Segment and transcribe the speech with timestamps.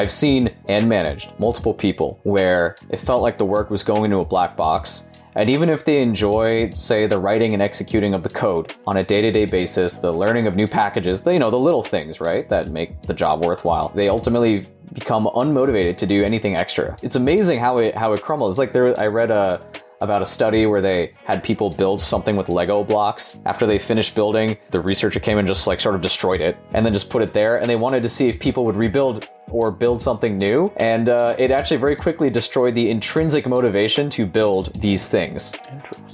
[0.00, 4.16] I've seen and managed multiple people where it felt like the work was going into
[4.16, 5.04] a black box.
[5.34, 9.04] And even if they enjoy, say, the writing and executing of the code on a
[9.04, 12.18] day to day basis, the learning of new packages, the, you know, the little things,
[12.18, 16.96] right, that make the job worthwhile, they ultimately become unmotivated to do anything extra.
[17.02, 18.54] It's amazing how it how it crumbles.
[18.54, 19.60] It's like there, I read a
[20.00, 23.42] about a study where they had people build something with Lego blocks.
[23.46, 26.84] After they finished building, the researcher came and just like sort of destroyed it and
[26.84, 27.60] then just put it there.
[27.60, 30.72] And they wanted to see if people would rebuild or build something new.
[30.76, 35.54] And uh, it actually very quickly destroyed the intrinsic motivation to build these things.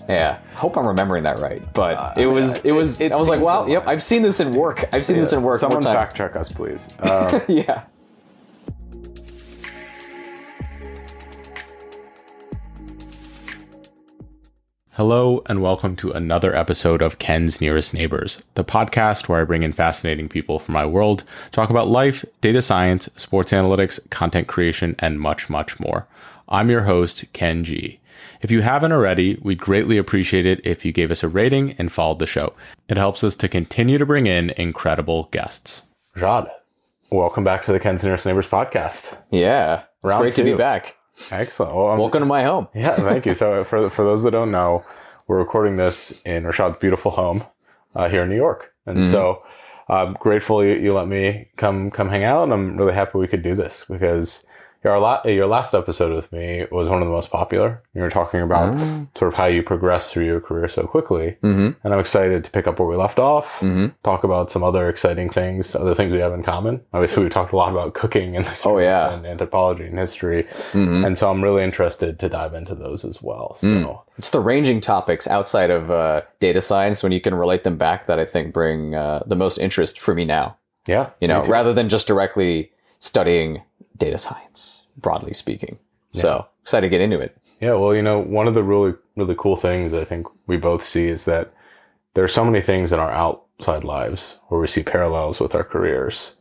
[0.08, 1.62] Yeah, hope I'm remembering that right.
[1.72, 4.22] But uh, it was, it was, it, it I was like, wow, yep, I've seen
[4.22, 4.88] this in work.
[4.92, 5.22] I've seen yeah.
[5.22, 5.60] this in work.
[5.60, 6.90] Someone fact check us, please.
[7.00, 7.84] Uh, yeah.
[14.96, 19.62] Hello, and welcome to another episode of Ken's Nearest Neighbors, the podcast where I bring
[19.62, 21.22] in fascinating people from my world,
[21.52, 26.08] talk about life, data science, sports analytics, content creation, and much, much more.
[26.48, 28.00] I'm your host, Ken Jee.
[28.40, 31.92] If you haven't already, we'd greatly appreciate it if you gave us a rating and
[31.92, 32.54] followed the show.
[32.88, 35.82] It helps us to continue to bring in incredible guests.
[36.16, 36.50] Jad,
[37.10, 39.14] welcome back to the Ken's Nearest Neighbors podcast.
[39.30, 40.44] Yeah, it's Round great two.
[40.44, 40.96] to be back.
[41.30, 41.74] Excellent.
[41.74, 42.68] Well, um, Welcome to my home.
[42.74, 43.34] Yeah, thank you.
[43.34, 44.84] So for for those that don't know,
[45.26, 47.44] we're recording this in Richad's beautiful home
[47.94, 49.10] uh, here in New York, and mm-hmm.
[49.10, 49.42] so
[49.88, 53.28] I'm grateful you, you, let me come come hang out, and I'm really happy we
[53.28, 54.45] could do this because
[54.86, 57.82] your, la- your last episode with me was one of the most popular.
[57.92, 59.08] You were talking about mm.
[59.18, 61.36] sort of how you progressed through your career so quickly.
[61.42, 61.70] Mm-hmm.
[61.82, 63.88] And I'm excited to pick up where we left off, mm-hmm.
[64.04, 66.80] talk about some other exciting things, other things we have in common.
[66.92, 69.12] Obviously, we talked a lot about cooking and, oh, yeah.
[69.12, 70.44] and anthropology and history.
[70.70, 71.04] Mm-hmm.
[71.04, 73.56] And so I'm really interested to dive into those as well.
[73.60, 74.02] So mm.
[74.18, 78.06] it's the ranging topics outside of uh, data science when you can relate them back
[78.06, 80.56] that I think bring uh, the most interest for me now.
[80.86, 81.10] Yeah.
[81.20, 83.62] You know, rather than just directly studying
[83.96, 85.78] data science, broadly speaking.
[86.12, 86.22] Yeah.
[86.22, 87.36] So excited to get into it.
[87.60, 90.84] Yeah, well, you know, one of the really, really cool things I think we both
[90.84, 91.52] see is that
[92.14, 95.64] there are so many things in our outside lives where we see parallels with our
[95.64, 96.34] careers.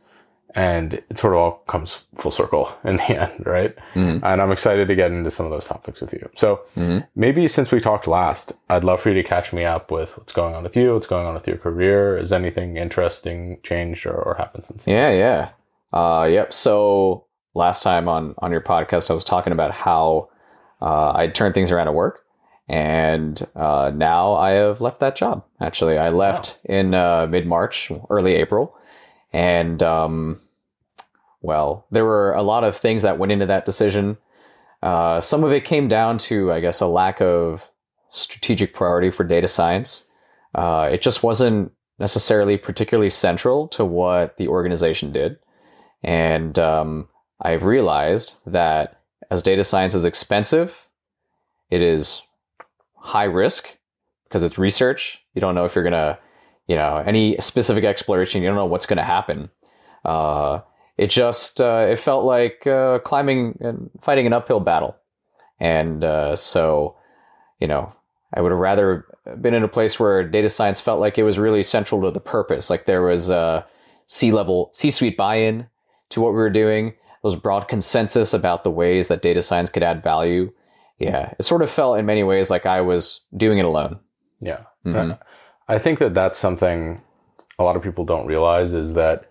[0.54, 3.76] And it sort of all comes full circle in the end, right?
[3.94, 4.24] Mm-hmm.
[4.24, 6.30] And I'm excited to get into some of those topics with you.
[6.36, 7.04] So mm-hmm.
[7.14, 10.32] maybe since we talked last, I'd love for you to catch me up with what's
[10.32, 12.16] going on with you, what's going on with your career.
[12.16, 14.84] Is anything interesting changed or, or happened since?
[14.86, 14.94] Then?
[14.94, 15.10] Yeah,
[15.92, 15.98] yeah.
[15.98, 16.54] Uh, yep.
[16.54, 17.25] So
[17.56, 20.28] last time on on your podcast, I was talking about how
[20.80, 22.24] uh, I turned things around at work,
[22.68, 25.44] and uh, now I have left that job.
[25.60, 26.76] Actually, I left wow.
[26.76, 28.76] in uh, mid March, early April,
[29.32, 30.40] and um,
[31.40, 34.18] well, there were a lot of things that went into that decision.
[34.82, 37.70] Uh, some of it came down to, I guess, a lack of
[38.10, 40.04] strategic priority for data science.
[40.54, 45.38] Uh, it just wasn't necessarily particularly central to what the organization did.
[46.02, 47.08] And um,
[47.40, 50.88] I've realized that as data science is expensive,
[51.70, 52.22] it is
[52.94, 53.76] high risk
[54.24, 55.20] because it's research.
[55.34, 56.18] You don't know if you're gonna,
[56.66, 58.42] you know, any specific exploration.
[58.42, 59.50] You don't know what's gonna happen.
[60.04, 60.60] Uh,
[60.96, 64.96] it just uh, it felt like uh, climbing and fighting an uphill battle,
[65.60, 66.96] and uh, so
[67.60, 67.92] you know
[68.32, 69.04] I would have rather
[69.40, 72.20] been in a place where data science felt like it was really central to the
[72.20, 72.70] purpose.
[72.70, 73.66] Like there was a
[74.06, 75.66] C level, C suite buy in
[76.10, 76.94] to what we were doing.
[77.26, 80.52] Was broad consensus about the ways that data science could add value.
[80.98, 83.98] Yeah, it sort of felt in many ways like I was doing it alone.
[84.38, 84.60] Yeah.
[84.86, 85.20] Mm-hmm.
[85.66, 87.02] I think that that's something
[87.58, 89.28] a lot of people don't realize is that,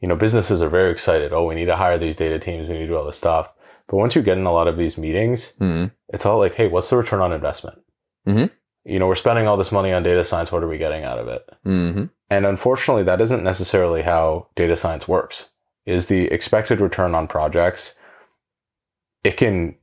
[0.00, 1.32] you know, businesses are very excited.
[1.32, 2.68] Oh, we need to hire these data teams.
[2.68, 3.48] We need to do all this stuff.
[3.86, 5.86] But once you get in a lot of these meetings, mm-hmm.
[6.12, 7.78] it's all like, hey, what's the return on investment?
[8.26, 8.52] Mm-hmm.
[8.84, 10.52] You know, we're spending all this money on data science.
[10.52, 11.48] What are we getting out of it?
[11.64, 12.04] Mm-hmm.
[12.28, 15.48] And unfortunately, that isn't necessarily how data science works
[15.88, 17.94] is the expected return on projects.
[19.24, 19.74] It can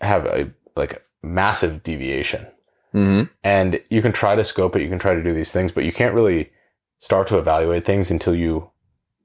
[0.00, 2.46] have a like massive deviation.
[2.94, 3.32] Mm-hmm.
[3.42, 5.84] And you can try to scope it, you can try to do these things, but
[5.84, 6.50] you can't really
[6.98, 8.68] start to evaluate things until you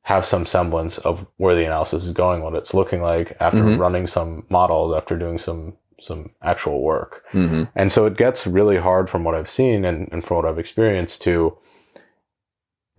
[0.03, 3.81] have some semblance of where the analysis is going, what it's looking like after mm-hmm.
[3.81, 7.23] running some models, after doing some some actual work.
[7.33, 7.63] Mm-hmm.
[7.75, 10.59] And so it gets really hard from what I've seen and, and from what I've
[10.59, 11.57] experienced to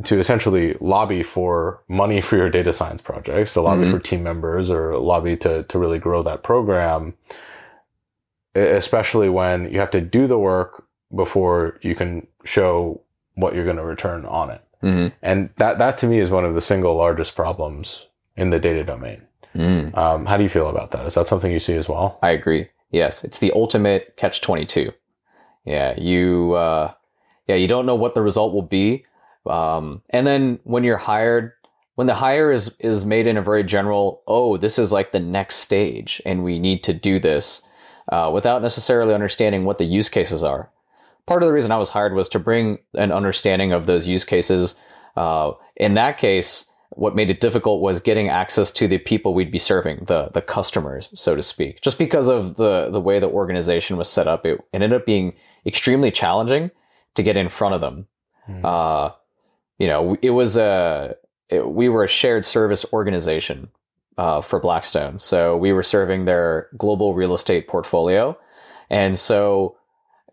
[0.04, 3.92] to essentially lobby for money for your data science projects, to lobby mm-hmm.
[3.92, 7.14] for team members or lobby to, to really grow that program,
[8.54, 10.84] especially when you have to do the work
[11.14, 13.00] before you can show
[13.34, 14.64] what you're going to return on it.
[14.82, 15.14] Mm-hmm.
[15.22, 18.06] And that, that to me is one of the single largest problems
[18.36, 19.22] in the data domain.
[19.54, 19.96] Mm.
[19.96, 21.06] Um, how do you feel about that?
[21.06, 22.18] Is that something you see as well?
[22.22, 22.68] I agree.
[22.92, 23.24] Yes.
[23.24, 24.92] It's the ultimate catch 22.
[25.64, 25.98] Yeah.
[25.98, 26.92] You, uh,
[27.48, 29.04] yeah, you don't know what the result will be
[29.48, 31.52] um, and then when you're hired,
[31.94, 35.20] when the hire is is made in a very general, oh, this is like the
[35.20, 37.62] next stage, and we need to do this,
[38.12, 40.70] uh, without necessarily understanding what the use cases are.
[41.26, 44.24] Part of the reason I was hired was to bring an understanding of those use
[44.24, 44.76] cases.
[45.16, 49.50] Uh, in that case, what made it difficult was getting access to the people we'd
[49.50, 51.80] be serving, the the customers, so to speak.
[51.80, 55.34] Just because of the the way the organization was set up, it, ended up being
[55.66, 56.70] extremely challenging
[57.14, 58.06] to get in front of them.
[58.48, 58.64] Mm.
[58.64, 59.12] Uh,
[59.78, 61.16] you know, it was a
[61.48, 63.68] it, we were a shared service organization
[64.16, 68.36] uh, for Blackstone, so we were serving their global real estate portfolio,
[68.90, 69.76] and so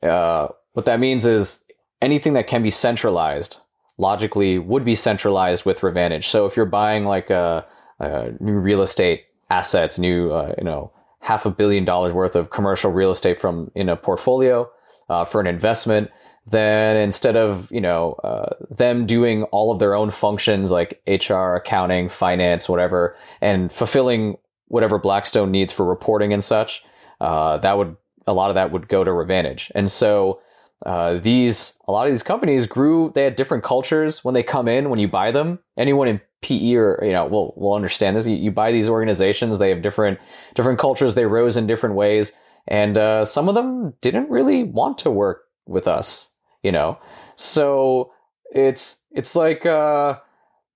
[0.04, 1.64] uh, what that means is
[2.02, 3.60] anything that can be centralized
[3.98, 6.28] logically would be centralized with Revantage.
[6.28, 7.66] So if you're buying like a,
[8.00, 12.50] a new real estate assets, new uh, you know half a billion dollars worth of
[12.50, 14.70] commercial real estate from in a portfolio
[15.10, 16.12] uh, for an investment,
[16.48, 21.56] then instead of you know uh, them doing all of their own functions like HR,
[21.56, 24.38] accounting, finance, whatever, and fulfilling
[24.68, 26.84] whatever Blackstone needs for reporting and such,
[27.22, 27.96] uh, that would
[28.28, 30.40] a lot of that would go to Revantage, and so
[30.86, 33.12] uh, these a lot of these companies grew.
[33.16, 34.90] They had different cultures when they come in.
[34.90, 38.28] When you buy them, anyone in PE or you know will will understand this.
[38.28, 39.58] You, you buy these organizations.
[39.58, 40.20] They have different
[40.54, 41.16] different cultures.
[41.16, 42.34] They rose in different ways,
[42.68, 46.30] and uh, some of them didn't really want to work with us.
[46.66, 46.98] You know,
[47.36, 48.12] so
[48.52, 50.20] it's it's like uh,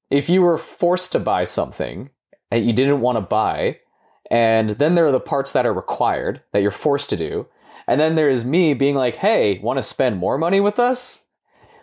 [0.10, 2.10] if you were forced to buy something
[2.52, 3.80] that you didn't want to buy,
[4.30, 7.48] and then there are the parts that are required that you're forced to do
[7.90, 11.26] and then there's me being like, hey, want to spend more money with us?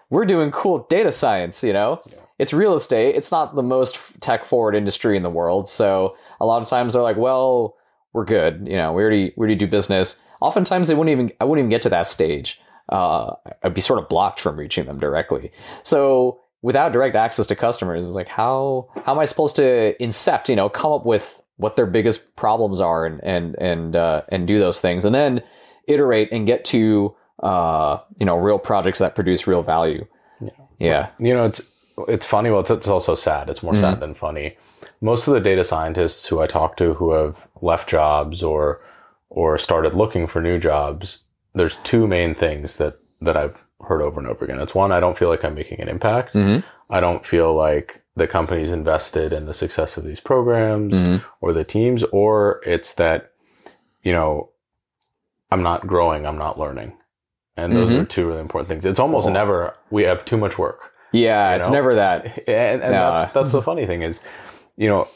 [0.09, 2.01] We're doing cool data science, you know?
[2.07, 2.19] Yeah.
[2.39, 3.17] It's real estate.
[3.17, 5.69] It's not the most tech forward industry in the world.
[5.69, 7.75] So a lot of times they're like, well,
[8.13, 8.69] we're good.
[8.69, 10.21] You know, we already, we already do business.
[10.41, 12.61] Oftentimes they wouldn't even, I wouldn't even get to that stage.
[12.89, 15.51] Uh, I'd be sort of blocked from reaching them directly.
[15.83, 19.95] So without direct access to customers, it was like, how, how am I supposed to
[20.01, 24.23] incept, you know, come up with what their biggest problems are and, and, and, uh,
[24.29, 25.05] and do those things.
[25.05, 25.43] And then
[25.89, 30.07] iterate and get to uh, you know real projects that produce real value.
[30.41, 30.51] Yeah.
[30.79, 31.09] Yeah.
[31.19, 31.61] You know, it's
[32.09, 32.51] it's funny.
[32.51, 33.49] Well, it's, it's also sad.
[33.51, 33.81] It's more Mhm.
[33.81, 34.57] sad than funny.
[35.01, 38.81] Most of the data scientists who I talk to who have left jobs or
[39.31, 41.19] or started looking for new jobs,
[41.57, 43.57] there's two main things that that I've
[43.89, 44.61] heard over and over again.
[44.61, 46.35] It's one, I don't feel like I'm making an impact.
[46.35, 46.63] Mhm.
[46.91, 51.23] I don't feel like the company's invested in the success of these programs Mhm.
[51.41, 53.33] or the teams, or it's that,
[54.03, 54.51] you know,
[55.51, 56.93] I'm not growing, I'm not learning.
[57.57, 58.01] And those Mhm.
[58.03, 58.85] are two really important things.
[58.85, 60.93] It's almost never we have too much work.
[61.13, 61.75] Yeah, it's know?
[61.75, 62.25] never that.
[62.49, 63.17] And, and No.
[63.17, 64.21] that's that's the funny thing is,
[64.77, 65.09] you know,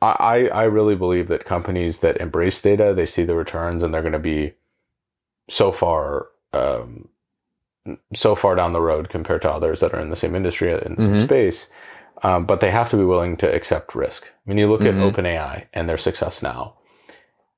[0.00, 3.92] I I I really believe that companies that embrace data, they see the returns, and
[3.92, 4.54] they're going to be
[5.48, 7.08] so far um,
[8.14, 10.94] so far down the road compared to others that are in the same industry in
[10.96, 11.24] the same Mhm.
[11.24, 11.68] space.
[12.22, 14.28] Um, but they have to be willing to accept risk.
[14.44, 14.88] When you look Mhm.
[14.88, 16.74] at OpenAI and their success now,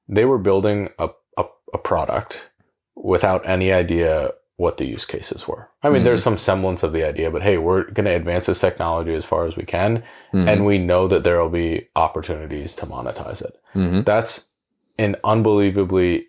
[0.09, 1.45] they were building a, a,
[1.75, 2.49] a product
[2.95, 5.69] without any idea what the use cases were.
[5.83, 6.05] I mean, Mhm.
[6.05, 9.25] there's some semblance of the idea, but hey, we're going to advance this technology as
[9.25, 10.03] far as we can,
[10.35, 10.47] Mhm.
[10.49, 13.55] and we know that there will be opportunities to monetize it.
[13.75, 14.05] Mhm.
[14.05, 14.49] That's
[14.99, 16.27] an unbelievably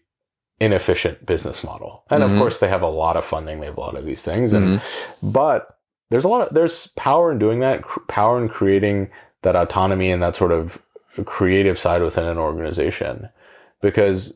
[0.61, 2.03] inefficient business model.
[2.09, 2.31] And Mhm.
[2.31, 3.59] of course, they have a lot of funding.
[3.59, 4.81] They have a lot of these things, and Mhm.
[5.23, 5.77] but
[6.11, 7.81] there's a lot of there's power in doing that.
[7.83, 9.09] cr- Power in creating
[9.41, 10.77] that autonomy and that sort of
[11.25, 13.27] creative side within an organization,
[13.81, 14.33] because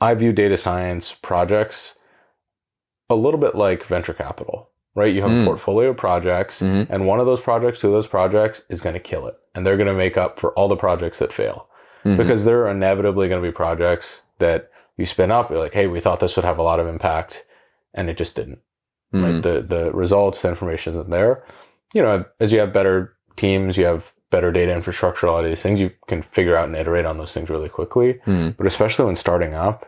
[0.00, 1.98] I view data science projects
[3.08, 5.14] a little bit like venture capital, right?
[5.14, 5.42] You have Mm.
[5.42, 6.86] a portfolio of projects, Mhm.
[6.90, 9.64] and one of those projects, two of those projects, is going to kill it, and
[9.64, 11.66] they're going to make up for all the projects that fail
[12.04, 12.16] Mhm.
[12.18, 15.50] because there are inevitably going to be projects that you spin up.
[15.50, 17.44] You're like, hey, we thought this would have a lot of impact,
[17.94, 18.60] and it just didn't.
[19.14, 19.22] Mhm.
[19.34, 19.42] Right?
[19.42, 21.44] The the results, the information isn't there.
[21.94, 25.50] You know, as you have better teams, you have better data infrastructure, a lot of
[25.50, 28.20] these things, you can figure out and iterate on those things really quickly.
[28.26, 28.56] Mhm.
[28.56, 29.86] But especially when starting up,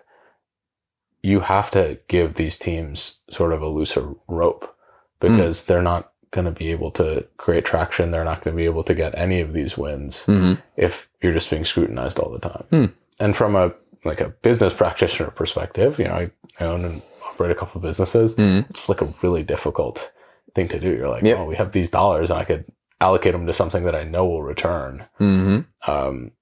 [1.22, 4.72] you have to give these teams sort of a looser rope
[5.20, 8.12] because they're not going to be able to create traction.
[8.12, 10.58] They're not going to be able to get any of these wins Mhm.
[10.76, 12.64] if you're just being scrutinized all the time.
[12.70, 12.84] Hmm.
[13.18, 13.72] And from a
[14.04, 17.82] like a business practitioner perspective, you know, I, I own and operate a couple of
[17.82, 18.36] businesses.
[18.36, 18.68] Mhm.
[18.70, 20.12] It's like a really difficult
[20.54, 20.90] thing to do.
[20.90, 21.38] You're like, Yep.
[21.38, 22.64] oh, we have these dollars and I could
[23.00, 25.04] allocate them to something that I know will return.
[25.20, 25.66] Mhm.
[25.86, 26.32] Um,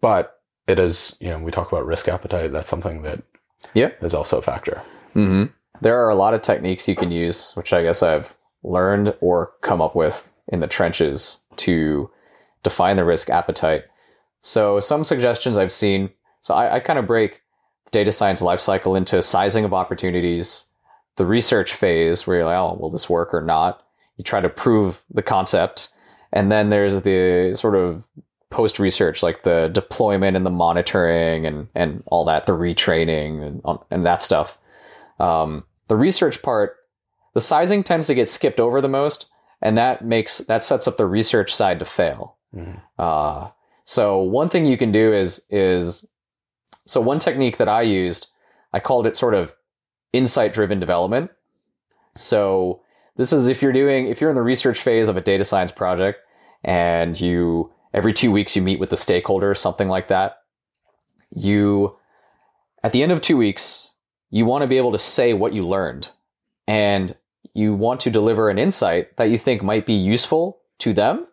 [0.00, 2.52] but it is, you know, we talk about risk appetite.
[2.52, 3.22] That's something that
[3.74, 3.90] Yeah.
[4.02, 4.82] is also a factor.
[5.12, 5.44] hmm
[5.80, 9.52] There are a lot of techniques you can use, which I guess I've learned or
[9.60, 12.10] come up with in the trenches to
[12.62, 13.84] define the risk appetite.
[14.40, 16.10] So, some suggestions I've seen.
[16.44, 17.40] So, I, I kind of break
[17.86, 20.66] the data science lifecycle into sizing of opportunities,
[21.16, 23.82] the research phase where you're like, oh, will this work or not?
[24.18, 25.88] You try to prove the concept,
[26.32, 28.04] and then there's the sort of
[28.50, 33.78] post research, like the deployment and the monitoring and and all that, the retraining and
[33.90, 34.58] and that stuff.
[35.18, 36.76] Um, the research part,
[37.32, 39.26] the sizing tends to get skipped over the most,
[39.62, 42.36] and that makes that sets up the research side to fail.
[42.54, 42.82] Mhm.
[42.98, 43.48] Uh,
[43.84, 46.06] so one thing you can do is is
[46.86, 48.28] so one technique that I used,
[48.72, 49.54] I called it sort of
[50.12, 51.30] insight driven development.
[52.14, 52.82] So
[53.16, 55.72] this is if you're doing if you're in the research phase of a data science
[55.72, 56.20] project
[56.62, 60.38] and you every 2 weeks you meet with the stakeholder or something like that.
[61.30, 61.96] You
[62.82, 63.92] at the end of 2 weeks,
[64.30, 66.10] you want to be able to say what you learned
[66.66, 67.16] and
[67.54, 71.26] you want to deliver an insight that you think might be useful to them,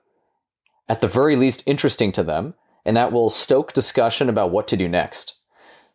[0.87, 2.53] at the very least interesting to them,
[2.85, 5.35] and that will stoke discussion about what to do next.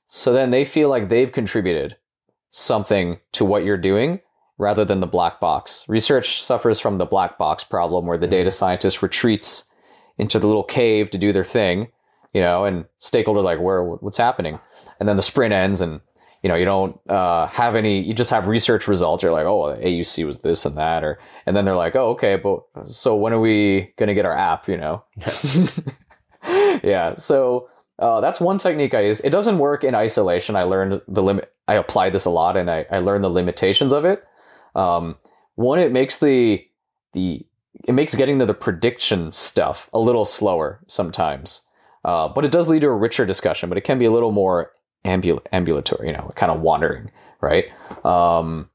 [0.07, 1.97] So then they feel like they've contributed
[2.51, 4.21] something to what you're doing
[4.59, 5.85] rather than the black box.
[5.89, 9.65] Research suffers from the black box problem where the data scientist retreats
[10.19, 11.89] into the little cave to do their thing,
[12.33, 14.59] you know, and stakeholders are like, where, what's happening?
[14.99, 16.01] And then the sprint ends and
[16.43, 19.23] you know, you don't uh, have any, you just have research results.
[19.23, 22.37] You're like, oh, AUC was this and that, or, and then they're like, oh, okay,
[22.37, 25.03] but so when are we going to get our app, you know?
[26.85, 27.15] yeah.
[27.19, 27.69] So
[27.99, 29.21] uh, that's one technique I use.
[29.21, 30.57] It doesn't work in isolation.
[30.57, 33.93] I learned the limit, I applied this a lot and I, I learned the limitations
[33.93, 34.25] of it.
[34.75, 35.17] Um,
[35.55, 36.65] one, it makes the,
[37.13, 37.47] the,
[37.85, 41.63] it makes getting to the prediction stuff a little slower sometimes.
[42.05, 44.33] Uh, but it does lead to a richer discussion, but it can be a little
[44.33, 44.71] more
[45.05, 47.11] ambul- ambulatory, you know, kind of wandering,
[47.41, 47.67] right?
[48.05, 48.71] Um,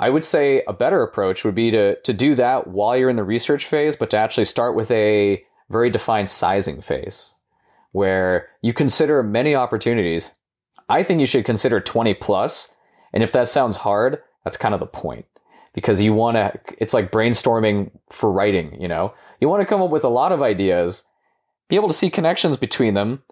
[0.00, 3.16] I would say a better approach would be to to do that while you're in
[3.16, 7.34] the research phase, but to actually start with a very defined sizing phase,
[7.92, 10.30] where you consider many opportunities.
[10.88, 12.74] I think you should consider 20 plus,
[13.12, 15.26] and if that sounds hard, that's kind of the point
[15.74, 16.58] because you want to.
[16.78, 18.80] It's like brainstorming for writing.
[18.80, 21.04] You know, you want to come up with a lot of ideas,
[21.68, 23.22] be able to see connections between them.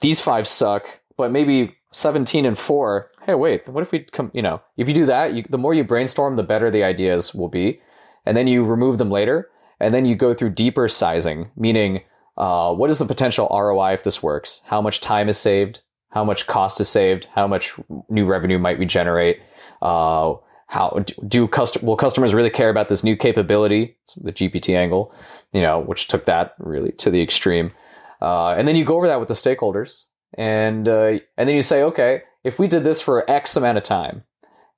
[0.00, 4.40] These five suck but maybe 17 and 4 hey wait what if we come you
[4.40, 7.48] know if you do that you, the more you brainstorm the better the ideas will
[7.48, 7.82] be
[8.24, 12.00] and then you remove them later and then you go through deeper sizing meaning
[12.38, 14.62] uh, what is the potential roi if this works?
[14.64, 15.80] How much time is saved?
[16.10, 17.26] How much cost is saved?
[17.34, 17.74] How much
[18.08, 19.40] new revenue might we generate?
[19.82, 20.34] Uh,
[20.68, 23.96] how do custom will customers really care about this new capability?
[24.16, 25.14] The gpt angle
[25.52, 27.72] you know which took that really to the extreme.
[28.20, 30.04] Uh, and then you go over that with the stakeholders
[30.34, 33.84] and uh, and then you say, okay, if we did this for X amount of
[33.84, 34.24] time,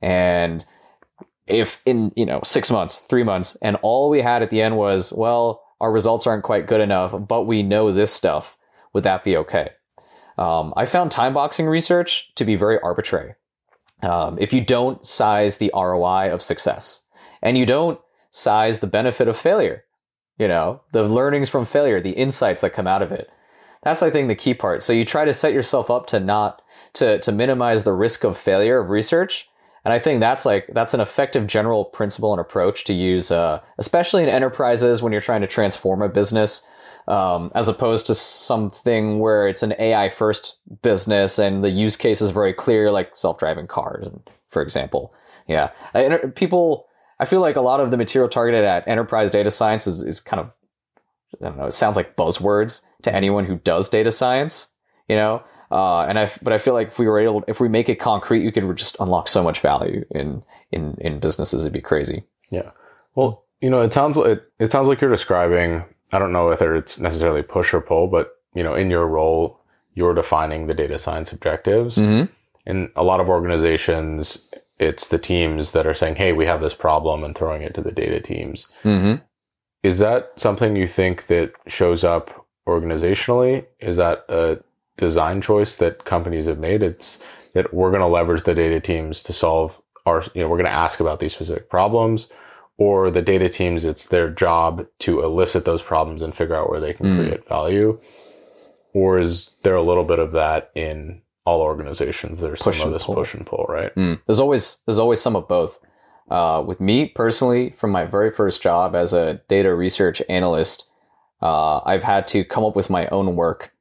[0.01, 0.65] and
[1.47, 4.77] if in you know six months, three months, and all we had at the end
[4.77, 8.57] was, well, our results aren't quite good enough, but we know this stuff,
[8.93, 9.71] would that be okay?
[10.39, 13.35] Um, I found time boxing research to be very arbitrary.
[14.03, 17.03] Um, if you don't size the ROI of success,
[17.43, 19.85] and you don't size the benefit of failure,
[20.39, 23.31] you know, the learnings from failure, the insights that come out of it,
[23.83, 24.83] that's I think the key part.
[24.83, 26.63] So you try to set yourself up to not
[26.95, 29.49] to to minimize the risk of failure of research.
[29.85, 33.61] And I think that's like that's an effective general principle and approach to use, uh,
[33.79, 36.67] especially in enterprises when you're trying to transform a business,
[37.09, 42.21] um, as opposed to something where it's an AI first business and the use case
[42.21, 44.09] is very clear, like self driving cars,
[44.49, 45.15] for example.
[45.47, 45.71] Yeah,
[46.35, 46.87] people.
[47.19, 50.21] I feel like a lot of the material targeted at enterprise data science is, is
[50.21, 50.51] kind of
[51.41, 51.67] I don't know.
[51.67, 54.69] It sounds like buzzwords to anyone who does data science,
[55.09, 55.43] you know.
[55.71, 57.97] Uh, and I, but I feel like if we were able, if we make it
[57.97, 61.65] concrete, you could just unlock so much value in in in businesses.
[61.65, 62.25] It'd be crazy.
[62.51, 62.71] Yeah.
[63.15, 65.85] Well, you know, it sounds it, it sounds like you're describing.
[66.13, 69.61] I don't know whether it's necessarily push or pull, but you know, in your role,
[69.95, 71.99] you're defining the data science objectives.
[71.99, 72.33] Mm-hmm.
[72.67, 74.47] In a lot of organizations,
[74.79, 77.81] it's the teams that are saying, "Hey, we have this problem," and throwing it to
[77.81, 78.67] the data teams.
[78.83, 79.23] Mm-hmm.
[79.83, 83.67] Is that something you think that shows up organizationally?
[83.81, 84.59] Is that a
[85.01, 86.83] design choice that companies have made?
[86.83, 87.19] It's
[87.55, 89.77] that we're going to leverage the data teams to solve
[90.07, 92.29] our, you know, we're going to ask about these specific problems
[92.79, 96.81] or the data teams, it's their job to elicit those problems and figure out where
[96.81, 97.17] they can Mm.
[97.19, 97.99] create value.
[98.95, 102.41] Or is there a little bit of that in all organizations?
[102.41, 103.15] There's Push some of this pull.
[103.17, 103.95] push and pull, right?
[103.97, 104.21] Mm.
[104.27, 105.79] There's always there's always some of both.
[106.31, 110.89] Uh, with me personally, from my very first job as a data research analyst,
[111.43, 113.73] uh, I've had to come up with my own work,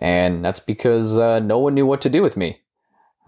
[0.00, 2.60] and that's because uh, no one knew what to do with me.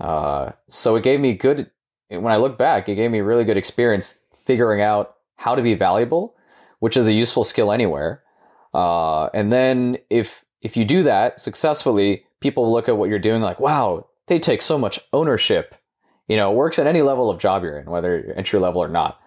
[0.01, 1.71] Uh, so it gave me good.
[2.09, 5.75] When I look back, it gave me really good experience figuring out how to be
[5.75, 6.35] valuable,
[6.79, 8.23] which is a useful skill anywhere.
[8.73, 13.43] Uh, and then if if you do that successfully, people look at what you're doing
[13.43, 15.75] like, wow, they take so much ownership
[16.29, 18.83] you know, it works at any level of job you're in, whether you're entry level
[18.83, 19.19] or not.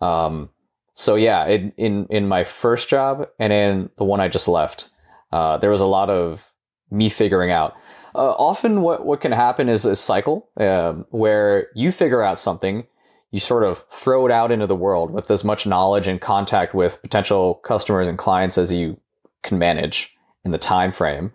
[0.00, 0.50] Um,
[0.94, 4.90] so yeah, in, in my first job and in the one I just left,
[5.32, 6.51] uh, there was a lot of
[6.92, 7.74] me figuring out.
[8.14, 12.86] Uh, often, what what can happen is a cycle um, where you figure out something,
[13.30, 16.74] you sort of throw it out into the world with as much knowledge and contact
[16.74, 19.00] with potential customers and clients as you
[19.42, 21.32] can manage in the time frame.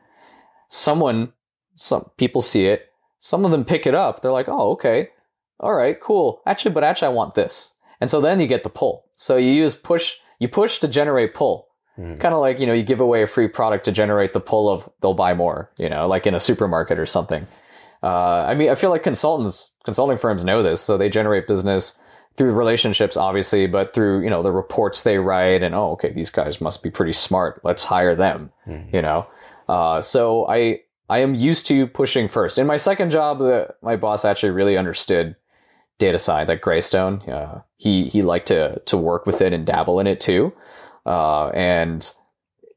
[0.70, 1.34] Someone,
[1.74, 2.92] some people see it.
[3.20, 4.22] Some of them pick it up.
[4.22, 5.10] They're like, "Oh, okay,
[5.60, 6.42] all right, cool.
[6.46, 9.06] Actually, but actually, I want this." And so then you get the pull.
[9.18, 11.67] So you use push, you push to generate pull.
[11.98, 12.20] Mhm.
[12.20, 14.70] Kind of like, you know, you give away a free product to generate the pull
[14.70, 17.48] of they'll buy more, you know, like in a supermarket or something.
[18.04, 18.08] Uh,
[18.48, 20.82] I mean, I feel like consultants, consulting firms know this.
[20.82, 21.98] So they generate business
[22.36, 26.30] through relationships, obviously, but through, you know, the reports they write and, oh, okay, these
[26.30, 27.60] guys must be pretty smart.
[27.64, 28.94] Let's hire them, Mhm.
[28.94, 29.26] you know?
[29.68, 32.60] Uh, so I, I am used to pushing first.
[32.60, 35.36] In my second job, the, my boss actually really understood
[35.98, 37.22] data science at Greystone.
[37.28, 40.54] Uh, he he liked to to work with it and dabble in it too,
[41.08, 42.14] uh, and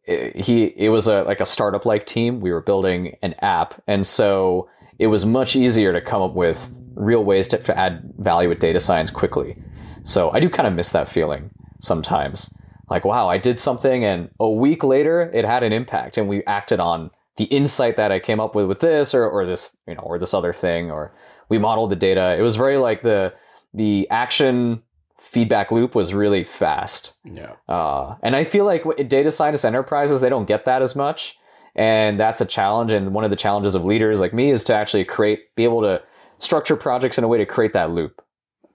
[0.06, 2.40] he it was a like a startup like team.
[2.40, 4.68] We were building an app, and so
[4.98, 8.58] it was much easier to come up with real ways to, to add value with
[8.58, 9.56] data science quickly.
[10.04, 12.52] So I do kind of miss that feeling sometimes.
[12.88, 16.44] Like wow, I did something, and a week later it had an impact, and we
[16.44, 19.94] acted on the insight that I came up with with this or or this you
[19.94, 21.12] know or this other thing or
[21.48, 22.36] we modeled the data.
[22.38, 23.32] It was very like the
[23.74, 24.82] the action
[25.20, 27.14] feedback loop was really fast.
[27.24, 27.52] Yeah.
[27.68, 31.36] Uh, and I feel like data scientist enterprises they don't get that as much,
[31.76, 32.90] and that's a challenge.
[32.90, 35.82] And one of the challenges of leaders like me is to actually create, be able
[35.82, 36.02] to
[36.38, 38.22] structure projects in a way to create that loop,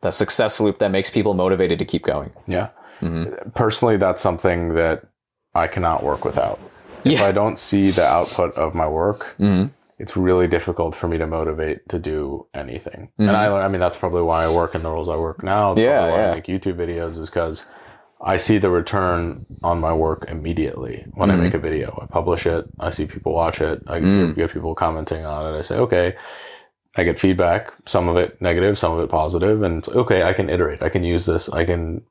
[0.02, 2.32] that success loop that makes people motivated to keep going.
[2.48, 2.70] Yeah.
[3.00, 3.26] hmm
[3.56, 5.04] Personally, that's something that
[5.56, 6.60] I cannot work without.
[7.04, 7.26] If Yeah.
[7.26, 9.66] I don't see the output of my work, hmm
[9.98, 13.10] it's really difficult for me to motivate to do anything.
[13.20, 13.28] Mhm.
[13.30, 15.72] And I, I mean, that's probably why I work in the roles I work now.
[15.72, 16.32] It's Yeah, why yeah.
[16.32, 17.66] I make YouTube videos is because
[18.22, 21.40] I see the return on my work immediately when I Mhm.
[21.44, 21.98] make a video.
[22.02, 22.66] I publish it.
[22.80, 23.82] I see people watch it.
[23.88, 24.36] I Mm.
[24.36, 25.58] get people commenting on it.
[25.58, 26.16] I say, okay,
[26.98, 30.34] I get feedback, some of it negative, some of it positive, and it's, okay, I
[30.34, 30.82] can iterate.
[30.82, 31.50] I can use this.
[31.50, 32.02] I can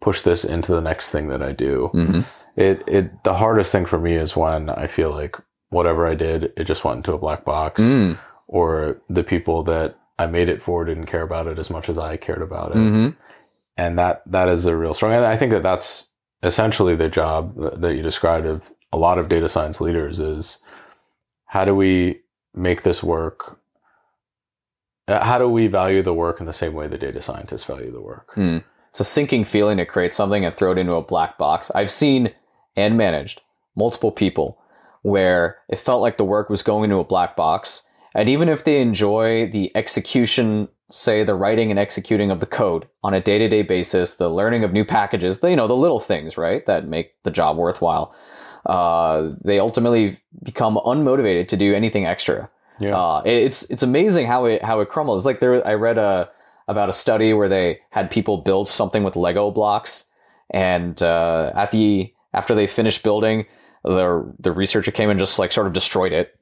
[0.00, 1.88] push this into the next thing that I do.
[1.92, 2.20] hmm
[2.56, 5.36] It it the hardest thing for me is when I feel like
[5.70, 8.18] whatever I did, it just went into a black box, Mm.
[8.46, 11.96] or the people that I made it for didn't care about it as much as
[11.98, 13.08] I cared about it, hmm
[13.76, 15.16] and that that is a real struggle.
[15.16, 16.08] And I think that that's
[16.42, 18.60] essentially the job that that you described of
[18.92, 20.58] a lot of data science leaders is
[21.46, 22.20] how do we
[22.54, 23.58] make this work.
[25.08, 27.90] uh, How do we value the work in the same way the data scientists value
[27.92, 28.34] the work?
[28.36, 28.62] Mm.
[28.90, 31.70] It's a sinking feeling to create something and throw it into a black box.
[31.74, 32.32] I've seen
[32.76, 33.40] and managed
[33.76, 34.58] multiple people
[35.02, 37.82] where it felt like the work was going into a black box.
[38.14, 42.88] And even if they enjoy the execution, say the writing and executing of the code
[43.02, 45.76] on a day to day basis, the learning of new packages, the, you know, the
[45.76, 48.14] little things, right, that make the job worthwhile,
[48.66, 52.50] uh, they ultimately become unmotivated to do anything extra.
[52.80, 52.96] Yeah.
[52.96, 55.20] Uh, it's it's amazing how it how it crumbles.
[55.20, 56.30] It's like there, I read a
[56.66, 60.04] about a study where they had people build something with Lego blocks,
[60.50, 63.44] and uh, at the after they finished building,
[63.84, 66.36] the the researcher came and just like sort of destroyed it,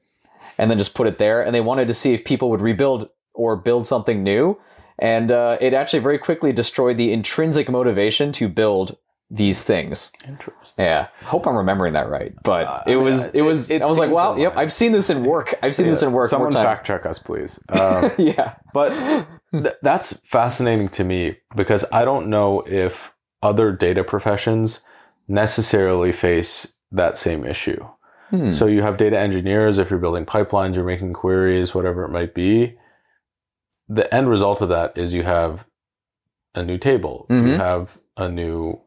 [0.57, 1.41] and then just put it there.
[1.41, 4.59] And they wanted to see if people would rebuild or build something new,
[4.99, 8.97] and uh, it actually very quickly destroyed the intrinsic motivation to build
[9.31, 10.11] these things.
[10.27, 10.73] Interesting.
[10.83, 12.33] Yeah, hope I'm remembering that right.
[12.43, 14.57] But Uh, it was yeah, it was it- I was like, wow, yep.
[14.57, 15.53] I've seen this in work.
[15.61, 17.59] I've seen this in work Someone fact check us, please.
[17.69, 18.55] Um, yeah.
[18.73, 18.89] But
[19.51, 23.11] th- that's fascinating to me because I don't know if
[23.43, 24.81] other data professions
[25.27, 27.85] necessarily face that same issue.
[28.29, 28.51] Hmm.
[28.51, 32.33] So you have data engineers, if you're building pipelines, you're making queries, whatever it might
[32.33, 32.77] be.
[33.87, 35.65] The end result of that is you have
[36.55, 37.57] a new table, you Mhm.
[37.57, 38.79] have a new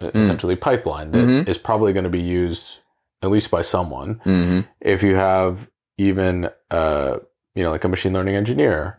[0.00, 0.14] Mm.
[0.14, 1.62] essentially pipeline that is Mhm.
[1.62, 2.80] probably going to be used
[3.22, 7.16] at least by someone hmm if you have even uh,
[7.54, 8.98] you know like a machine learning engineer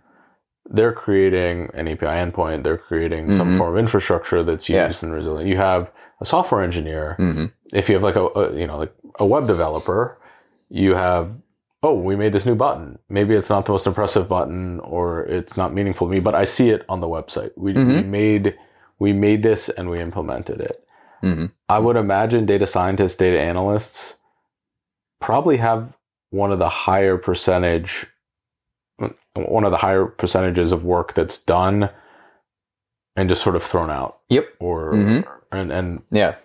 [0.71, 3.57] they're creating an api endpoint they're creating some Mhm.
[3.59, 5.03] form of infrastructure that's used Yes.
[5.03, 5.91] and resilient you have
[6.21, 7.15] a software engineer.
[7.17, 10.17] Hmm if you have like a, a you know like a web developer
[10.69, 11.29] you have
[11.83, 12.97] oh we made this new button.
[13.09, 16.45] Maybe it's not the most impressive button or it's not meaningful to me but i
[16.45, 17.51] see it on the website.
[17.57, 18.05] We, we Mhm.
[18.05, 18.55] made
[18.99, 20.83] we made this and we implemented it.
[21.21, 24.15] Hmm I would imagine data scientists, data analysts
[25.19, 25.91] probably have
[26.29, 28.07] one of the higher percentage,
[29.33, 31.89] one of the higher percentages of work that's done
[33.17, 34.19] and just sort of thrown out.
[34.29, 34.47] Yep.
[34.59, 35.25] Or, Mhm.
[35.51, 36.35] and, and Yeah.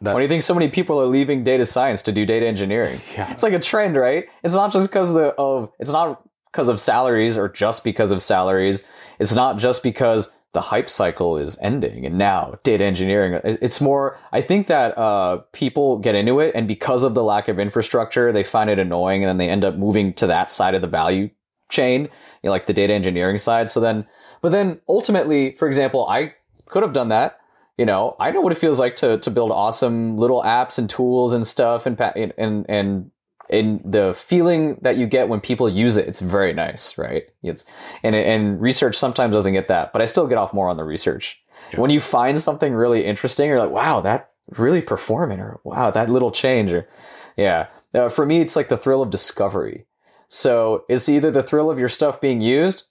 [0.00, 2.46] that, Why do you think so many people are leaving data science to do data
[2.46, 3.00] engineering?
[3.14, 3.30] yeah.
[3.30, 4.24] It's like a trend, right?
[4.42, 8.10] It's not just because of the of it's not because of salaries or just because
[8.10, 8.82] of salaries.
[9.20, 14.18] It's not just because the hype cycle is ending and now data engineering it's more
[14.34, 18.32] i think that uh, people get into it and because of the lack of infrastructure
[18.32, 20.86] they find it annoying and then they end up moving to that side of the
[20.86, 21.30] value
[21.70, 22.08] chain you
[22.44, 24.04] know, like the data engineering side so then
[24.42, 26.34] but then ultimately for example i
[26.66, 27.40] could have done that
[27.78, 30.90] you know i know what it feels like to to build awesome little apps and
[30.90, 31.98] tools and stuff and
[32.36, 33.10] and and
[33.52, 37.24] and the feeling that you get when people use it, it's very nice, right?
[37.42, 37.64] It's
[38.02, 40.84] and and research sometimes doesn't get that, but I still get off more on the
[40.84, 41.40] research.
[41.72, 41.80] Yeah.
[41.80, 46.10] When you find something really interesting, you're like, wow, that really performing, or wow, that
[46.10, 46.88] little change, or
[47.36, 47.66] yeah.
[47.94, 49.86] Uh, for me, it's like the thrill of discovery.
[50.28, 52.84] So it's either the thrill of your stuff being used,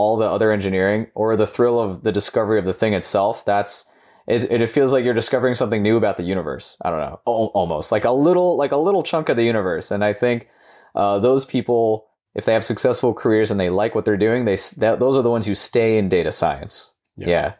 [0.00, 3.44] all the other engineering, or the thrill of the discovery of the thing itself.
[3.44, 3.84] That's
[4.26, 6.76] it, it feels like you're discovering something new about the universe.
[6.84, 9.90] I don't know, almost like a little like a little chunk of the universe.
[9.90, 10.48] And I think
[10.94, 14.56] uh, those people, if they have successful careers and they like what they're doing, they
[14.78, 16.94] that, those are the ones who stay in data science.
[17.16, 17.52] Yeah, yeah.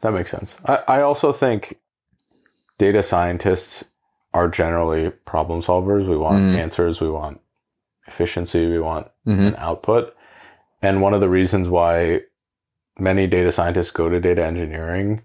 [0.00, 0.56] that makes sense.
[0.64, 1.78] I, I also think
[2.78, 3.84] data scientists
[4.32, 6.08] are generally problem solvers.
[6.08, 6.56] We want mm.
[6.56, 7.00] answers.
[7.00, 7.40] We want
[8.06, 8.66] efficiency.
[8.66, 9.48] We want mm-hmm.
[9.48, 10.14] an output.
[10.80, 12.20] And one of the reasons why
[12.98, 15.22] many data scientists go to data engineering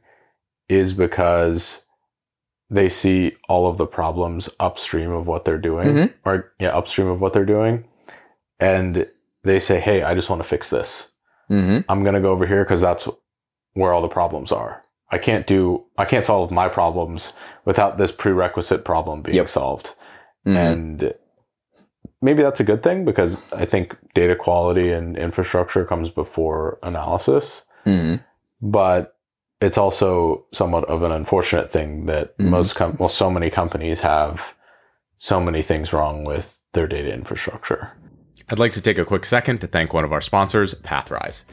[0.70, 1.86] is because
[2.70, 6.30] they see all of the problems upstream of what they're doing mm-hmm.
[6.30, 7.84] or yeah upstream of what they're doing
[8.60, 9.08] and
[9.44, 11.12] they say hey i just want to fix this
[11.50, 11.80] mm-hmm.
[11.90, 13.08] i'm going to go over here because that's
[13.74, 17.34] where all the problems are i can't do i can't solve my problems
[17.66, 19.50] without this prerequisite problem being yep.
[19.50, 19.88] solved
[20.48, 20.56] mm-hmm.
[20.56, 21.14] and
[22.24, 27.64] maybe that's a good thing because i think data quality and infrastructure comes before analysis
[27.86, 28.22] mm-hmm.
[28.62, 29.16] but
[29.62, 32.50] it's also somewhat of an unfortunate thing that mm-hmm.
[32.50, 34.54] most com- well so many companies have
[35.24, 37.94] so many things wrong with their data infrastructure.
[38.50, 41.44] I'd like to take a quick second to thank one of our sponsors, Pathrise.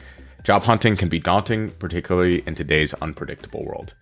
[0.43, 3.93] Job hunting can be daunting, particularly in today's unpredictable world.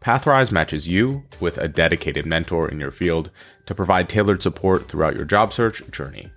[0.00, 3.30] Pathrise matches you with a dedicated mentor in your field
[3.68, 6.30] to provide tailored support throughout your job search journey.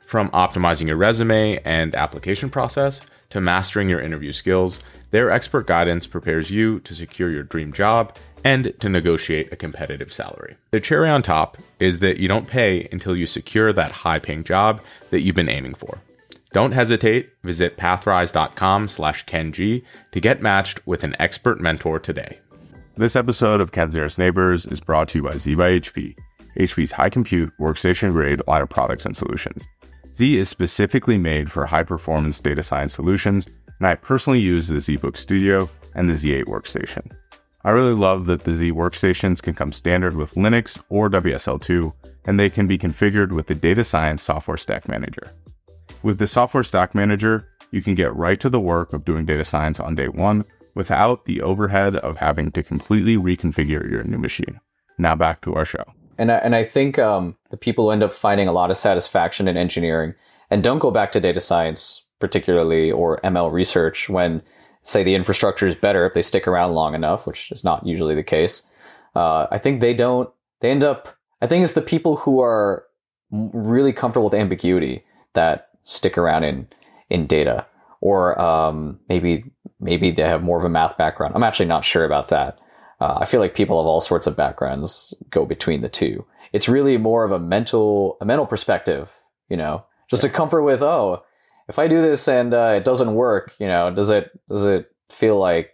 [0.00, 6.06] From optimizing your resume and application process to mastering your interview skills, their expert guidance
[6.06, 10.56] prepares you to secure your dream job and to negotiate a competitive salary.
[10.70, 14.42] The cherry on top is that you don't pay until you secure that high paying
[14.42, 15.98] job that you've been aiming for.
[16.54, 17.28] Don't hesitate.
[17.44, 22.38] Visit pathrise.com slash KenJee to get matched with an expert mentor today.
[22.96, 26.16] This episode of Nearest Neighbors is brought to you by Z by HP,
[26.58, 29.64] HP's high compute workstation grade line of products and solutions.
[30.14, 33.46] Z is specifically made for high performance data science solutions
[33.80, 37.10] and I personally use the ZBook Studio and the Z8 workstation.
[37.64, 41.92] I really love that the Z workstations can come standard with Linux or WSL2,
[42.26, 45.30] and they can be configured with the Data Science Software Stack Manager.
[46.02, 49.44] With the Software Stack Manager, you can get right to the work of doing data
[49.44, 54.58] science on day one without the overhead of having to completely reconfigure your new machine.
[54.98, 55.84] Now back to our show.
[56.20, 58.76] And I, and I think um, the people who end up finding a lot of
[58.76, 60.14] satisfaction in engineering
[60.50, 64.42] and don't go back to data science particularly, or ML research when,
[64.82, 68.14] say, the infrastructure is better if they stick around long enough, which is not usually
[68.14, 68.62] the case.
[69.16, 70.30] Uh, I think they don't,
[70.60, 71.08] they end up,
[71.42, 72.84] I think it's the people who are
[73.30, 75.02] really comfortable with ambiguity
[75.32, 76.68] that stick around in,
[77.08, 77.66] in data.
[78.02, 79.44] Or um, maybe
[79.78, 81.34] maybe they have more of a math background.
[81.34, 82.58] I'm actually not sure about that.
[83.00, 86.24] Uh, I feel like people of all sorts of backgrounds go between the two.
[86.52, 89.10] It's really more of a mental a mental perspective,
[89.48, 91.22] you know, just a comfort with oh,
[91.68, 94.92] if I do this and uh, it doesn't work, you know, does it does it
[95.08, 95.70] feel like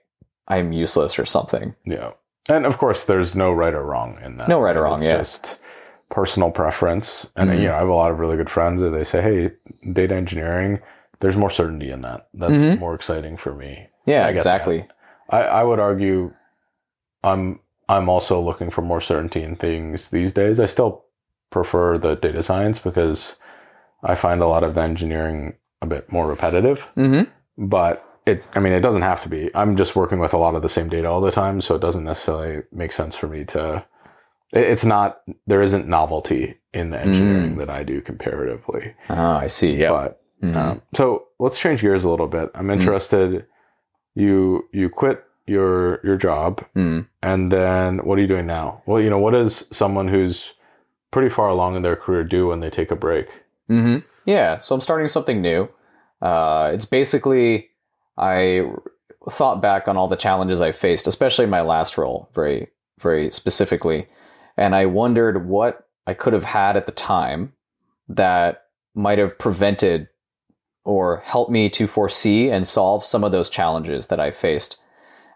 [0.47, 1.75] I'm useless or something?
[1.85, 2.13] Yeah,
[2.49, 4.49] and of course, there's no right or wrong in that.
[4.49, 4.99] No right, or wrong.
[4.99, 5.59] It's yeah, just
[6.11, 7.27] personal preference.
[7.35, 7.61] And mm-hmm.
[7.61, 9.51] you know, I have a lot of really good friends that they say, "Hey,
[9.93, 10.81] data engineering,
[11.21, 12.29] there's more certainty in that.
[12.35, 12.79] That's mm-hmm.
[12.79, 14.87] more exciting for me." Yeah, exactly.
[15.31, 16.33] I, I would argue,
[17.23, 20.59] I'm I'm also looking for more certainty in things these days.
[20.59, 21.05] I still
[21.51, 23.37] prefer the data science because
[24.03, 26.87] I find a lot of the engineering a bit more repetitive.
[26.97, 27.31] Mm-hmm.
[27.59, 29.51] But it, I mean, it doesn't have to be.
[29.55, 31.81] I'm just working with a lot of the same data all the time, so it
[31.81, 33.85] doesn't necessarily make sense for me to.
[34.53, 35.21] It's not.
[35.47, 37.59] There isn't novelty in the engineering mm.
[37.59, 38.95] that I do comparatively.
[39.11, 39.77] Oh, I see.
[39.77, 39.91] Yeah.
[39.91, 40.57] But mm-hmm.
[40.57, 42.51] um, so let's change gears a little bit.
[42.55, 42.73] I'm mm.
[42.73, 43.31] interested.
[43.31, 43.47] Mm.
[44.15, 47.07] You you quit your your job, mm.
[47.23, 48.83] and then what are you doing now?
[48.87, 50.53] Well, you know, what does someone who's
[51.11, 53.29] pretty far along in their career do when they take a break?
[53.71, 53.99] Mm-hmm.
[54.25, 55.69] Yeah, so I'm starting something new.
[56.21, 57.71] Uh, it's basically
[58.19, 58.71] I
[59.31, 62.69] thought back on all the challenges I faced, especially in my last role, very
[63.01, 64.09] very specifically,
[64.57, 67.53] and I wondered what I could have had at the time
[68.09, 70.09] that might have prevented
[70.85, 74.79] or helped me to foresee and solve some of those challenges that I faced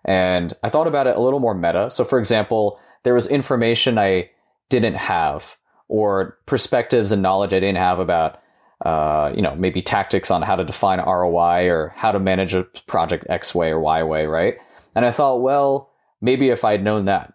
[0.04, 1.90] And I thought about it a little more meta.
[1.90, 4.30] So, for example, there was information I
[4.68, 5.56] didn't have,
[5.88, 8.40] or perspectives and knowledge I didn't have about,
[8.84, 12.64] uh, you know, maybe tactics on how to define ROI or how to manage a
[12.86, 14.56] project X way or Y way, right?
[14.94, 17.34] And I thought, well, maybe if I'd known that.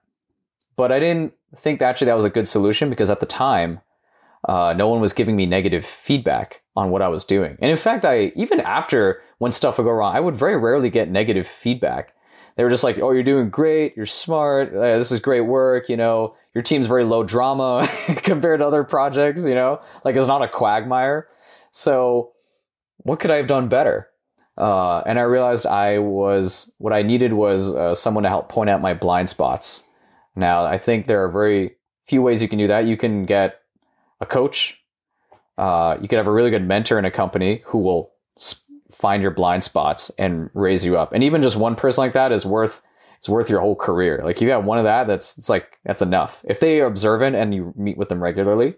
[0.76, 3.82] But I didn't think actually that was a good solution because at the time,
[4.48, 7.58] uh, no one was giving me negative feedback on what I was doing.
[7.60, 10.90] And in fact, I even after when stuff would go wrong, I would very rarely
[10.90, 12.14] get negative feedback.
[12.56, 13.96] They were just like, "Oh, you're doing great.
[13.98, 14.74] You're smart.
[14.74, 15.90] Uh, this is great work.
[15.90, 17.88] You know, your team's very low drama
[18.18, 19.46] compared to other projects.
[19.46, 21.28] You know, like it's not a quagmire."
[21.72, 22.32] So,
[22.98, 24.08] what could I have done better?
[24.58, 28.70] Uh, and I realized I was what I needed was uh, someone to help point
[28.70, 29.84] out my blind spots.
[30.36, 31.76] Now, I think there are very
[32.08, 32.86] few ways you can do that.
[32.86, 33.62] You can get
[34.22, 34.82] a coach.
[35.58, 38.12] Uh, you could have a really good mentor in a company who will
[38.96, 41.12] find your blind spots and raise you up.
[41.14, 42.82] And even just one person like that is worth
[43.18, 44.22] it's worth your whole career.
[44.24, 46.44] Like you have one of that, that's it's like that's enough.
[46.48, 48.76] If they are observant and you meet with them regularly,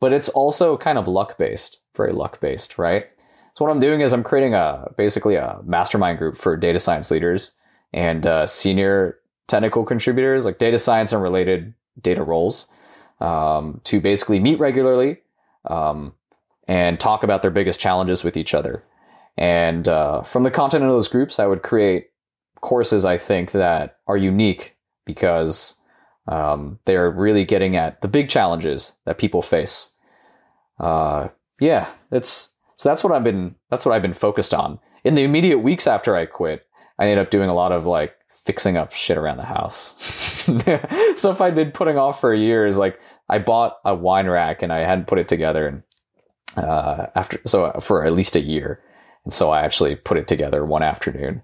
[0.00, 3.06] but it's also kind of luck based, very luck based, right?
[3.54, 7.10] So what I'm doing is I'm creating a basically a mastermind group for data science
[7.10, 7.52] leaders
[7.92, 12.66] and uh, senior technical contributors, like data science and related data roles,
[13.20, 15.18] um, to basically meet regularly
[15.66, 16.14] um,
[16.66, 18.82] and talk about their biggest challenges with each other.
[19.36, 22.10] And uh, from the content of those groups, I would create
[22.60, 25.76] courses I think that are unique because
[26.28, 29.90] um, they're really getting at the big challenges that people face.
[30.78, 31.28] Uh,
[31.60, 34.78] yeah, it's so that's what I've been that's what I've been focused on.
[35.04, 36.66] In the immediate weeks after I quit,
[36.98, 39.94] I ended up doing a lot of like fixing up shit around the house.
[41.16, 42.78] Stuff I'd been putting off for years.
[42.78, 45.82] Like I bought a wine rack and I hadn't put it together and
[46.56, 48.82] uh, after so for at least a year.
[49.24, 51.42] And so I actually put it together one afternoon.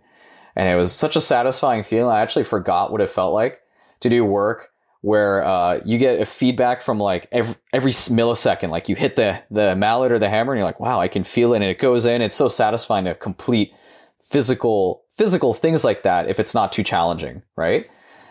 [0.56, 2.10] And it was such a satisfying feeling.
[2.10, 3.62] I actually forgot what it felt like
[4.00, 8.70] to do work where uh, you get a feedback from like every, every millisecond.
[8.70, 11.22] Like you hit the, the mallet or the hammer and you're like, wow, I can
[11.22, 11.56] feel it.
[11.56, 12.20] And it goes in.
[12.20, 13.72] It's so satisfying to complete
[14.20, 17.90] physical physical things like that if it's not too challenging, right?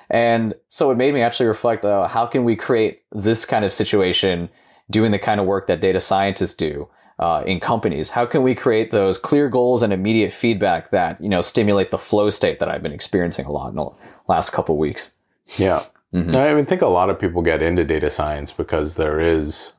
[0.10, 3.74] And so it made me actually reflect uh, how can we create this kind of
[3.74, 4.50] situation
[4.90, 6.88] doing the kind of work that data scientists do
[7.20, 8.10] uh, in companies?
[8.10, 11.98] How can we create those clear goals and immediate feedback that you know stimulate the
[11.98, 13.90] flow state that I've been experiencing a lot in the
[14.28, 15.12] last couple weeks?
[15.58, 16.36] Yeah, mm-hmm.
[16.36, 19.74] I mean, think a lot of people get into data science because there is,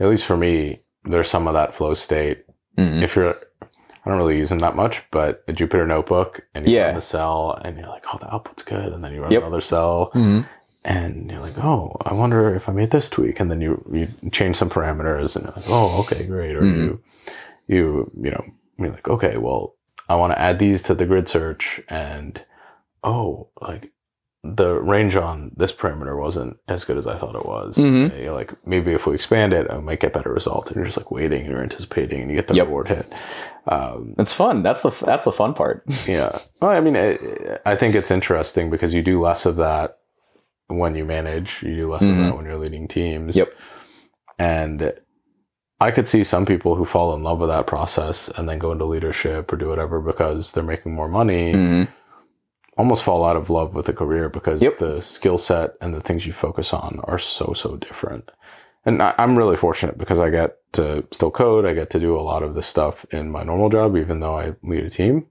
[0.00, 2.44] at least for me, there's some of that flow state.
[2.76, 3.02] Mm-hmm.
[3.02, 3.36] If you're
[4.06, 6.86] I don't really use them that much, but a Jupyter notebook and you yeah.
[6.86, 8.92] run the cell and you're like, oh, the output's good.
[8.92, 9.42] And then you run yep.
[9.42, 10.42] another cell mm-hmm.
[10.86, 13.40] And you're like, oh, I wonder if I made this tweak.
[13.40, 16.54] And then you, you change some parameters and you're like, oh, okay, great.
[16.54, 16.80] Or mm-hmm.
[16.80, 17.02] you,
[17.66, 18.44] you, you know,
[18.78, 19.74] you're like, okay, well,
[20.08, 22.40] I want to add these to the grid search and,
[23.02, 23.90] oh, like
[24.44, 27.78] the range on this parameter wasn't as good as I thought it was.
[27.78, 28.22] Mm-hmm.
[28.22, 30.70] You're like, maybe if we expand it, I might get better results.
[30.70, 32.66] And you're just like waiting, and you're anticipating, and you get the yep.
[32.66, 33.12] reward hit.
[33.66, 34.62] Um, it's fun.
[34.62, 35.82] That's the that's the fun part.
[36.06, 36.38] yeah.
[36.60, 39.98] Well, I mean, it, I think it's interesting because you do less of that
[40.68, 41.62] when you manage.
[41.62, 42.20] You do less mm-hmm.
[42.20, 43.36] of that when you're leading teams.
[43.36, 43.48] Yep.
[44.38, 44.92] And
[45.80, 48.72] I could see some people who fall in love with that process and then go
[48.72, 51.52] into leadership or do whatever because they're making more money.
[51.52, 51.92] Mm-hmm
[52.76, 54.78] almost fall out of love with a career because yep.
[54.78, 58.30] the skill set and the things you focus on are so so different.
[58.84, 61.66] And I, am really fortunate because I get to still code.
[61.66, 64.38] I get to do a lot of this stuff in my normal job, even though
[64.38, 65.26] I lead a team.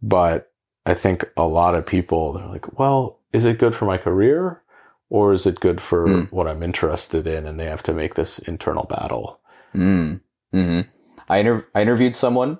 [0.00, 0.50] But
[0.86, 4.62] I think a lot of people they're like, well, is it good for my career?
[5.08, 6.32] Or is it good for mm.
[6.32, 7.46] what I'm interested in?
[7.46, 9.40] And they have to make this internal battle.
[9.74, 10.20] Mm.
[10.54, 10.88] Mm-hmm.
[11.28, 12.58] I, inter- I interviewed someone,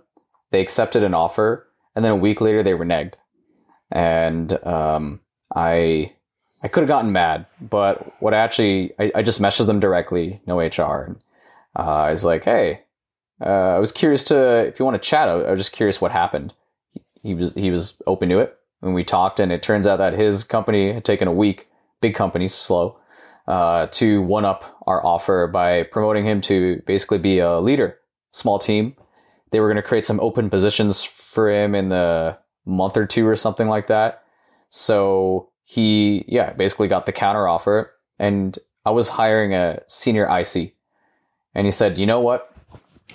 [0.51, 3.15] they accepted an offer, and then a week later they reneged
[3.93, 5.21] and um,
[5.55, 6.15] I
[6.63, 10.41] I could have gotten mad, but what I actually I, I just messaged them directly,
[10.47, 11.05] no HR.
[11.05, 11.17] And,
[11.79, 12.83] uh, I was like, hey,
[13.45, 15.29] uh, I was curious to if you want to chat.
[15.29, 16.55] I, I was just curious what happened.
[16.93, 19.40] He, he, was he was open to it, and we talked.
[19.40, 21.68] And it turns out that his company had taken a week,
[22.01, 22.99] big company, slow,
[23.47, 27.99] uh, to one up our offer by promoting him to basically be a leader,
[28.33, 28.95] small team.
[29.51, 33.27] They were going to create some open positions for him in the month or two
[33.27, 34.25] or something like that.
[34.71, 37.92] So he, yeah, basically got the counter offer.
[38.18, 40.75] And I was hiring a senior IC.
[41.55, 42.55] And he said, you know what?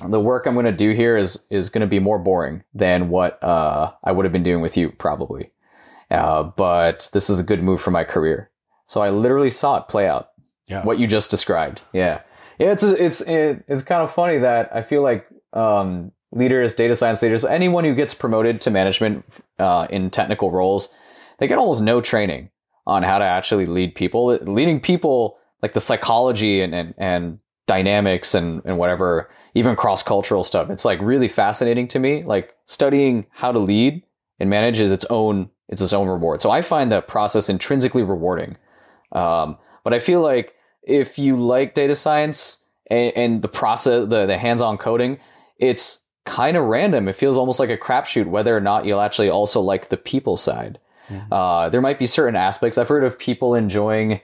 [0.07, 3.09] The work I'm going to do here is is going to be more boring than
[3.09, 5.49] what uh, I would have been doing with you, probably.
[6.09, 8.49] Uh, but this is a good move for my career.
[8.87, 10.29] So I literally saw it play out.
[10.67, 10.83] Yeah.
[10.83, 11.81] What you just described.
[11.93, 12.21] Yeah.
[12.59, 12.71] Yeah.
[12.71, 17.45] It's it's it's kind of funny that I feel like um, leaders, data science leaders,
[17.45, 19.25] anyone who gets promoted to management
[19.59, 20.93] uh, in technical roles,
[21.39, 22.49] they get almost no training
[22.85, 24.27] on how to actually lead people.
[24.27, 30.43] Leading people, like the psychology and and, and dynamics and and whatever, even cross cultural
[30.43, 30.69] stuff.
[30.69, 32.23] It's like really fascinating to me.
[32.23, 34.03] Like studying how to lead
[34.39, 36.41] and manage is its own it's its own reward.
[36.41, 38.57] So I find that process intrinsically rewarding.
[39.11, 44.25] Um, but I feel like if you like data science and, and the process, the
[44.25, 45.19] the hands-on coding,
[45.57, 47.07] it's kind of random.
[47.07, 50.37] It feels almost like a crapshoot whether or not you'll actually also like the people
[50.37, 50.79] side.
[51.09, 51.31] Mm-hmm.
[51.31, 52.77] Uh, there might be certain aspects.
[52.77, 54.19] I've heard of people enjoying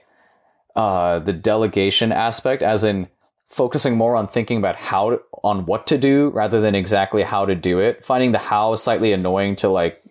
[0.76, 3.08] uh, the delegation aspect, as in
[3.48, 7.46] focusing more on thinking about how to, on what to do rather than exactly how
[7.46, 8.04] to do it.
[8.04, 10.02] Finding the how slightly annoying to like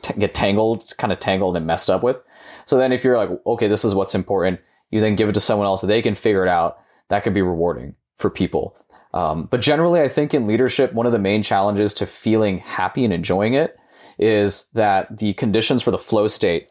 [0.00, 2.16] t- get tangled, kind of tangled and messed up with.
[2.64, 5.40] So then, if you're like, okay, this is what's important, you then give it to
[5.40, 6.78] someone else that they can figure it out.
[7.08, 8.76] That could be rewarding for people.
[9.14, 13.04] Um, but generally, I think in leadership, one of the main challenges to feeling happy
[13.04, 13.78] and enjoying it
[14.18, 16.70] is that the conditions for the flow state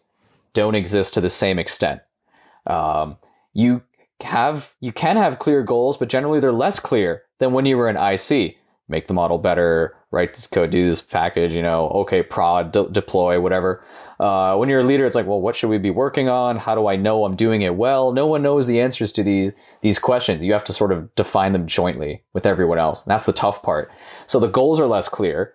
[0.53, 2.01] don't exist to the same extent.
[2.65, 3.17] Um,
[3.53, 3.83] you
[4.21, 7.89] have you can have clear goals, but generally they're less clear than when you were
[7.89, 8.57] in IC.
[8.87, 12.89] Make the model better, write this code, do this package, you know, okay, prod, de-
[12.89, 13.83] deploy, whatever.
[14.19, 16.57] Uh, when you're a leader, it's like, well, what should we be working on?
[16.57, 18.11] How do I know I'm doing it well?
[18.11, 20.43] No one knows the answers to these these questions.
[20.43, 23.03] You have to sort of define them jointly with everyone else.
[23.03, 23.89] And that's the tough part.
[24.27, 25.53] So the goals are less clear.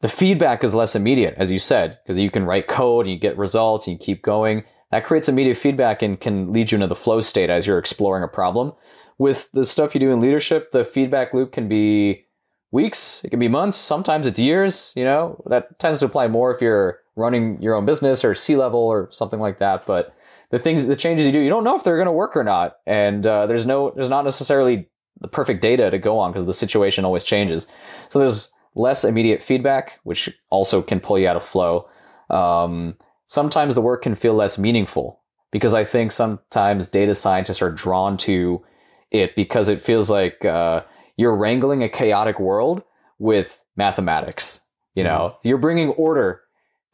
[0.00, 3.20] The feedback is less immediate, as you said, because you can write code and you
[3.20, 4.62] get results and you keep going.
[4.92, 8.22] That creates immediate feedback and can lead you into the flow state as you're exploring
[8.22, 8.72] a problem.
[9.18, 12.27] With the stuff you do in leadership, the feedback loop can be
[12.70, 15.42] weeks, it can be months, sometimes it's years, you know.
[15.46, 19.08] That tends to apply more if you're running your own business or C level or
[19.10, 19.86] something like that.
[19.86, 20.14] But
[20.50, 22.44] the things, the changes you do, you don't know if they're going to work or
[22.44, 22.78] not.
[22.86, 24.88] And uh, there's no, there's not necessarily
[25.20, 27.66] the perfect data to go on because the situation always changes.
[28.08, 31.88] So there's less immediate feedback, which also can pull you out of flow.
[32.30, 37.70] Um, sometimes the work can feel less meaningful because I think sometimes data scientists are
[37.70, 38.64] drawn to
[39.10, 40.82] it because it feels like uh,
[41.18, 42.82] you're wrangling a chaotic world
[43.18, 44.60] with mathematics.
[44.94, 45.48] You know, mm-hmm.
[45.48, 46.40] you're bringing order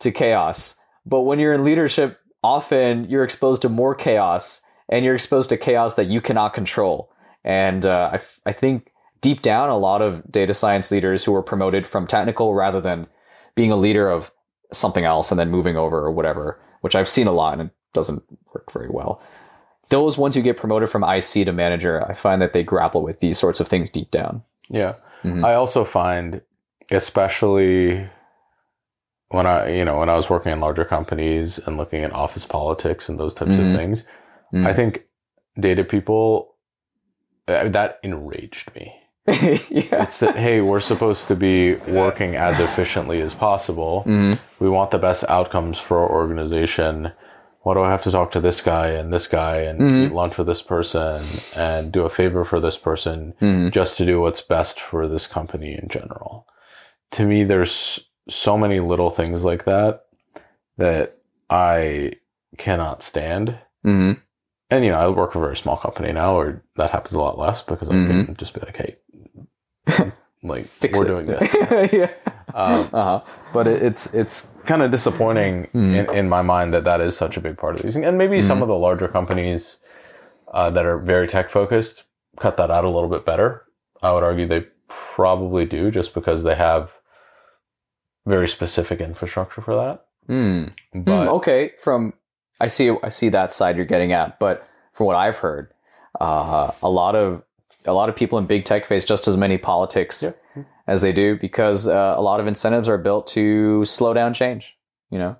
[0.00, 0.74] to chaos,
[1.06, 5.56] but when you're in leadership, often you're exposed to more chaos and you're exposed to
[5.56, 7.12] chaos that you cannot control.
[7.44, 11.34] And uh, I, f- I think deep down, a lot of data science leaders who
[11.34, 13.06] are promoted from technical rather than
[13.54, 14.30] being a leader of
[14.72, 17.74] something else and then moving over or whatever, which I've seen a lot and it
[17.94, 19.22] doesn't work very well.
[19.88, 23.20] Those ones who get promoted from IC to manager, I find that they grapple with
[23.20, 24.42] these sorts of things deep down.
[24.68, 24.94] Yeah.
[25.22, 25.44] Mm-hmm.
[25.44, 26.40] I also find,
[26.90, 28.08] especially
[29.28, 32.44] when I, you know, when I was working in larger companies and looking at office
[32.44, 33.70] politics and those types mm-hmm.
[33.70, 34.02] of things,
[34.52, 34.66] mm-hmm.
[34.66, 35.04] I think
[35.58, 36.54] data people,
[37.46, 38.94] uh, that enraged me
[39.28, 40.02] yeah.
[40.02, 44.04] It's that hey, we're supposed to be working as efficiently as possible.
[44.06, 44.34] Mm-hmm.
[44.62, 47.10] We want the best outcomes for our organization.
[47.64, 50.02] Why do I have to talk to this guy and this guy and mm-hmm.
[50.04, 51.24] eat lunch with this person
[51.56, 53.70] and do a favor for this person mm-hmm.
[53.70, 56.46] just to do what's best for this company in general?
[57.12, 60.04] To me, there's so many little things like that
[60.76, 61.16] that
[61.48, 62.12] I
[62.58, 63.58] cannot stand.
[63.84, 64.20] Mm-hmm.
[64.68, 67.20] And you know, I work for a very small company now, or that happens a
[67.20, 68.32] lot less because I can mm-hmm.
[68.34, 71.08] just be like, "Hey, like Fix we're it.
[71.08, 71.54] doing this.
[71.92, 72.12] yeah.
[72.54, 73.20] Um, uh-huh.
[73.52, 76.08] But it, it's it's kind of disappointing mm.
[76.08, 78.38] in, in my mind that that is such a big part of these, and maybe
[78.38, 78.44] mm.
[78.44, 79.78] some of the larger companies
[80.52, 82.04] uh, that are very tech focused
[82.38, 83.64] cut that out a little bit better.
[84.02, 86.92] I would argue they probably do, just because they have
[88.26, 90.06] very specific infrastructure for that.
[90.32, 90.72] Mm.
[90.94, 92.14] But okay, from
[92.60, 95.72] I see I see that side you're getting at, but from what I've heard,
[96.20, 97.42] uh, a lot of
[97.86, 100.24] a lot of people in big tech face just as many politics
[100.56, 100.62] yeah.
[100.86, 104.76] as they do because uh, a lot of incentives are built to slow down change,
[105.10, 105.36] you know,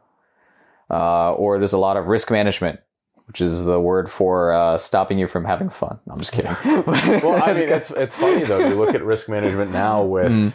[0.91, 2.81] uh, or there's a lot of risk management,
[3.27, 5.99] which is the word for uh, stopping you from having fun.
[6.07, 6.55] No, I'm just kidding.
[6.65, 8.69] well, I mean, it's, it's funny though.
[8.69, 10.33] You look at risk management now with.
[10.33, 10.53] Mm.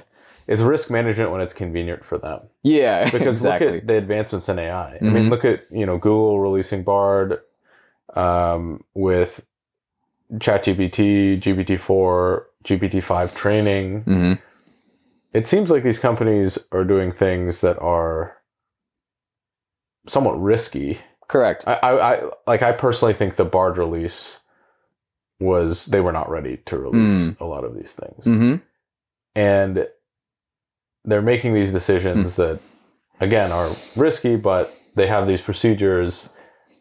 [0.48, 2.40] It's risk management when it's convenient for them.
[2.64, 3.68] Yeah, because exactly.
[3.68, 4.96] look at the advancements in AI.
[4.96, 5.06] Mm-hmm.
[5.06, 5.30] I mean, mm-hmm.
[5.30, 7.42] look at you know Google releasing Bard
[8.16, 9.46] um, with
[10.34, 14.04] ChatGPT, GPT-4, GPT-5 training.
[14.04, 14.34] Mm-hmm.
[15.34, 18.38] It seems like these companies are doing things that are
[20.08, 21.00] somewhat risky.
[21.28, 21.64] Correct.
[21.68, 22.64] I, I, I like.
[22.64, 24.40] I personally think the Bard release
[25.40, 27.40] was they were not ready to release mm.
[27.40, 28.56] a lot of these things, mm-hmm.
[29.36, 29.88] and
[31.06, 32.36] they're making these decisions mm.
[32.38, 32.60] that,
[33.20, 36.30] again, are risky, but they have these procedures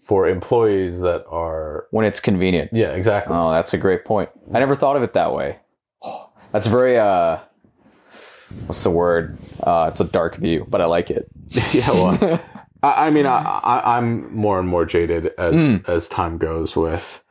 [0.09, 2.71] for employees that are when it's convenient.
[2.73, 3.37] Yeah, exactly.
[3.37, 4.31] Oh, that's a great point.
[4.55, 5.59] I never thought of it that way.
[6.03, 7.39] Oh, that's very uh
[8.67, 9.39] what's the word?
[9.63, 11.29] Uh it's a dark view, but I like it.
[11.73, 12.41] yeah, well,
[12.83, 15.89] I, I mean, I, I'm more and more jaded as Mm.
[15.89, 17.23] as time goes with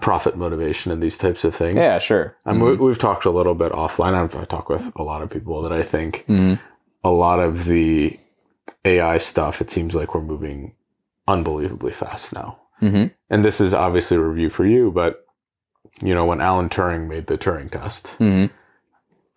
[0.00, 1.76] profit motivation and these types of things.
[1.76, 2.34] Yeah, sure.
[2.46, 4.14] I mean, we, we've talked a little bit offline.
[4.14, 6.58] I've I talk with a lot of people that I think Mhm.
[7.04, 8.18] a lot of the
[8.84, 9.60] AI stuff.
[9.60, 10.74] It seems like we're moving
[11.32, 12.58] unbelievably fast now.
[12.80, 13.12] Mhm.
[13.30, 15.24] And this is obviously a review for you, but
[16.00, 18.50] you know, when Alan Turing made the Turing test, Mhm.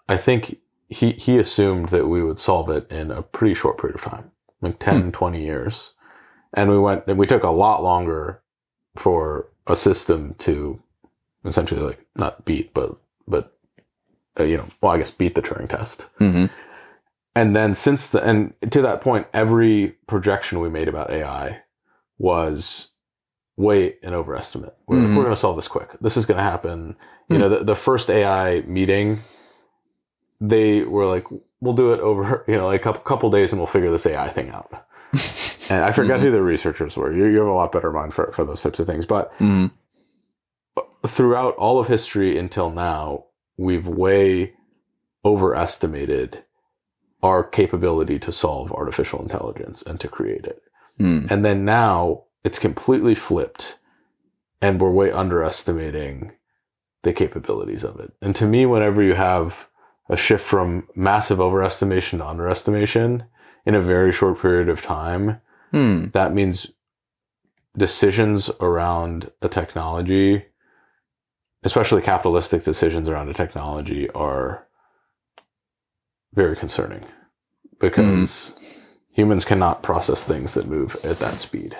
[0.07, 0.57] I think
[0.89, 4.31] he he assumed that we would solve it in a pretty short period of time,
[4.61, 5.93] like 10, 20 years.
[6.53, 8.41] And we went we took a lot longer
[8.95, 10.79] for a system to
[11.43, 12.95] essentially like not beat but
[13.27, 13.53] but
[14.39, 16.07] uh, you know, well I guess beat the Turing test.
[16.19, 16.49] Mhm.
[17.35, 21.61] And then since the and to that point every projection we made about AI
[22.17, 22.87] was
[23.57, 24.75] way an overestimate.
[24.87, 25.15] We're, Mhm.
[25.15, 25.89] we're going to solve this quick.
[26.01, 26.95] This is going to happen.
[27.29, 27.41] You Hmm.
[27.43, 29.19] know, the, the first AI meeting,
[30.41, 31.25] they were like,
[31.61, 34.05] "We'll do it over, you know, like a couple, couple days, and we'll figure this
[34.05, 34.69] AI thing out."
[35.69, 37.13] and I forget who the researchers were.
[37.13, 39.05] You, you have a lot better mind for for those types of things.
[39.05, 39.71] But Mhm.
[41.07, 43.25] throughout all of history until now,
[43.57, 44.53] we've way
[45.23, 46.43] overestimated
[47.23, 50.61] our capability to solve artificial intelligence and to create it.
[50.99, 51.29] Mhm.
[51.29, 53.77] And then now it's completely flipped
[54.61, 56.31] and we're way underestimating
[57.03, 58.13] the capabilities of it.
[58.21, 59.67] And to me, whenever you have
[60.09, 63.23] a shift from massive overestimation to underestimation
[63.65, 65.41] in a very short period of time,
[65.71, 66.05] Hmm.
[66.13, 66.67] that means
[67.77, 70.45] decisions around a technology,
[71.63, 74.65] especially capitalistic decisions around a technology, are
[76.33, 77.03] very concerning
[77.79, 78.55] because
[79.15, 81.77] humans cannot process things that move at that speed.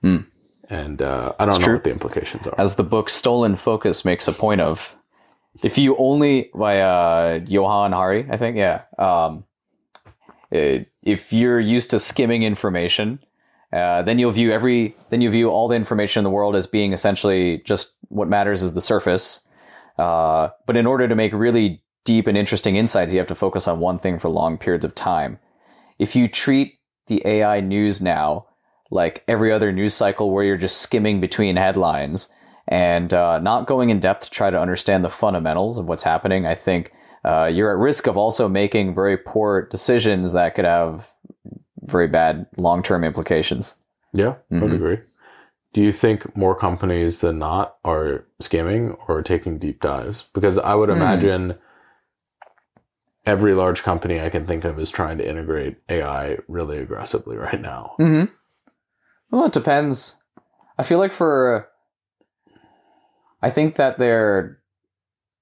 [0.00, 0.22] Hmm.
[0.70, 1.74] And uh, I don't It's know true.
[1.74, 2.54] what the implications are.
[2.58, 4.96] As the book Stolen Focus makes a point of,
[5.62, 8.82] if you only by uh, Johann Hari, I think, yeah.
[8.98, 9.44] Um,
[10.50, 13.18] if you're used to skimming information,
[13.72, 16.66] uh, then you'll view every then you view all the information in the world as
[16.66, 19.40] being essentially just what matters is the surface.
[19.98, 23.68] Uh, but in order to make really deep and interesting insights, you have to focus
[23.68, 25.38] on one thing for long periods of time.
[26.02, 28.46] If you treat the AI news now
[28.90, 32.28] like every other news cycle where you're just skimming between headlines
[32.66, 36.44] and uh, not going in depth to try to understand the fundamentals of what's happening,
[36.44, 36.90] I think
[37.24, 41.08] uh, you're at risk of also making very poor decisions that could have
[41.82, 43.76] very bad long term implications.
[44.12, 44.74] yeah, I would Mhm.
[44.74, 44.98] agree.
[45.72, 50.24] Do you think more companies than not are scamming or taking deep dives?
[50.34, 50.96] Because I would Hmm.
[50.96, 51.54] imagine
[53.24, 57.60] every large company I can think of is trying to integrate AI really aggressively right
[57.60, 57.94] now.
[57.98, 58.32] Mm-hmm.
[59.30, 60.16] Well, it depends.
[60.78, 61.68] I feel like for,
[63.40, 64.58] I think that they're,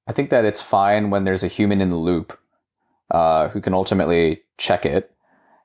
[0.07, 2.39] I think that it's fine when there's a human in the loop,
[3.11, 5.13] uh, who can ultimately check it,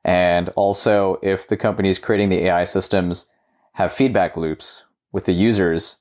[0.04, 3.28] and also if the companies creating the AI systems
[3.74, 5.98] have feedback loops with the users,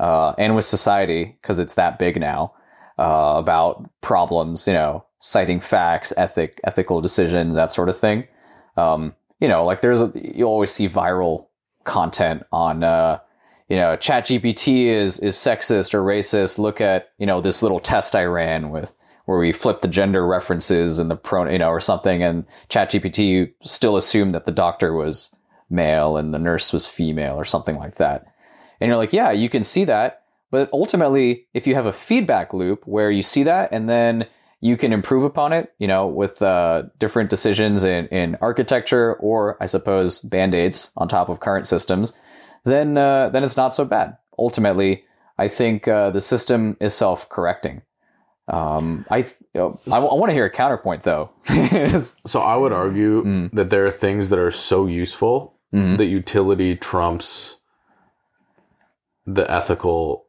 [0.00, 2.52] uh, and with society because it's that big now,
[2.98, 8.24] uh, about problems, you know, citing facts, ethic, ethical decisions, that sort of thing.
[8.76, 11.46] Um, you know, like there's a, you always see viral
[11.84, 13.18] content on uh
[13.68, 16.58] you know ChatGPT is is sexist or racist.
[16.58, 18.92] Look at you know this little test I ran with
[19.24, 23.50] where we flipped the gender references and the pro you know or something and ChatGPT
[23.62, 25.34] still assumed that the doctor was
[25.70, 28.26] male and the nurse was female or something like that.
[28.78, 30.22] And you're like yeah you can see that.
[30.50, 34.26] But ultimately if you have a feedback loop where you see that and then
[34.64, 39.58] you can improve upon it, you know, with uh, different decisions in, in architecture or,
[39.62, 42.14] I suppose, band aids on top of current systems,
[42.64, 44.16] then uh, then it's not so bad.
[44.38, 45.04] Ultimately,
[45.36, 47.82] I think uh, the system is self correcting.
[48.48, 51.30] Um, I, you know, I, want to hear a counterpoint though.
[52.26, 53.50] So I would argue Mm.
[53.52, 55.98] that there are things that are so useful Mhm.
[55.98, 57.56] that utility trumps
[59.26, 60.24] the ethical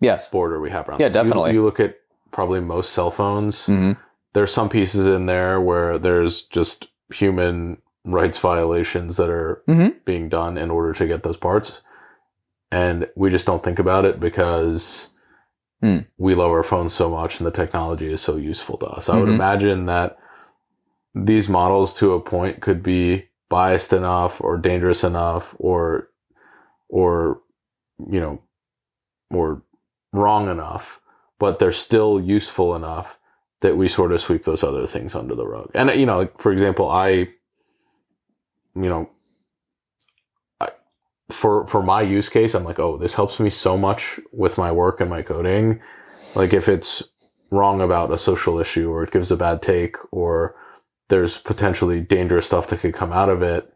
[0.00, 0.30] Yes.
[0.30, 1.00] border we have around.
[1.00, 1.16] Yeah, things.
[1.16, 1.52] You- definitely.
[1.52, 1.96] You, look at
[2.34, 3.66] probably most cell phones.
[3.66, 3.92] hmm
[4.34, 10.04] There's some pieces in there where there's just human rights violations that are Mhm.
[10.04, 11.82] being done in order to get those parts,
[12.72, 15.10] and we just don't think about it because
[15.82, 16.06] Mm.
[16.18, 19.08] we love our phones so much and the technology is so useful to us.
[19.08, 19.34] I would Mhm.
[19.34, 20.18] imagine that
[21.14, 26.10] these models to a point could be biased enough or dangerous enough or
[26.88, 27.40] or
[28.10, 28.40] you know
[29.30, 29.62] or
[30.12, 31.00] wrong enough
[31.38, 33.18] but they're still useful enough
[33.60, 36.40] that we sort of sweep those other things under the rug and you know like
[36.40, 37.28] for example i you
[38.74, 39.08] know
[40.60, 40.68] I,
[41.30, 44.70] for for my use case i'm like oh this helps me so much with my
[44.72, 45.80] work and my coding
[46.34, 47.02] like if it's
[47.50, 50.56] wrong about a social issue or it gives a bad take or
[51.08, 53.70] there's potentially dangerous stuff that could come out of it.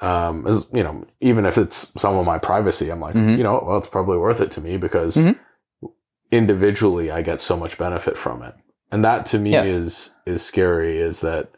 [0.00, 3.38] Um, as you know, even if it's some of my privacy, I'm like, Mhm.
[3.38, 5.38] you know, well, it's probably worth it to me because Mhm.
[6.30, 8.54] Individually I get so much benefit from it.
[8.90, 9.68] And that to me Yes.
[9.68, 11.50] is is scary is that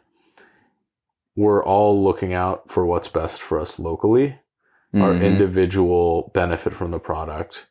[1.35, 4.39] we're all looking out for what's best for us locally
[4.95, 5.21] our Mhm.
[5.21, 7.67] individual benefit from the product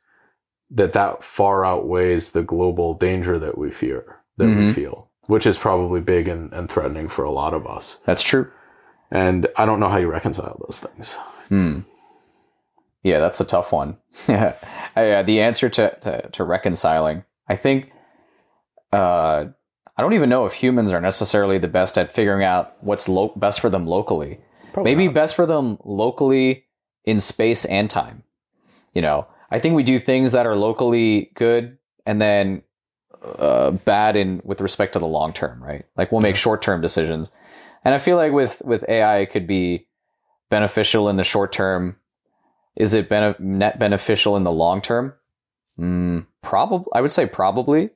[0.70, 4.74] that that far outweighs the global danger that we fear that we Mhm.
[4.74, 8.46] feel which is probably big and, and threatening for a lot of us That's true.
[9.10, 11.18] and i don't know how you reconcile those things
[11.48, 11.80] Hmm.
[13.08, 13.96] Yeah, that's a tough one.
[14.28, 14.54] yeah,
[14.94, 17.92] uh, the answer to, to to reconciling, I think,
[18.92, 19.46] uh,
[19.96, 23.32] I don't even know if humans are necessarily the best at figuring out what's lo-
[23.36, 24.40] best for them locally.
[24.76, 25.14] Maybe not.
[25.14, 26.66] best for them locally
[27.04, 28.22] in space and time.
[28.94, 32.62] You know, I think we do things that are locally good and then
[33.22, 35.84] uh, bad in with respect to the long term, right?
[35.96, 37.30] Like we'll make short term decisions,
[37.84, 39.86] and I feel like with with AI, it could be
[40.50, 41.96] beneficial in the short term.
[42.78, 43.10] Is it
[43.40, 45.12] net beneficial in the long term?
[45.78, 47.90] Mm, probably, I would say probably.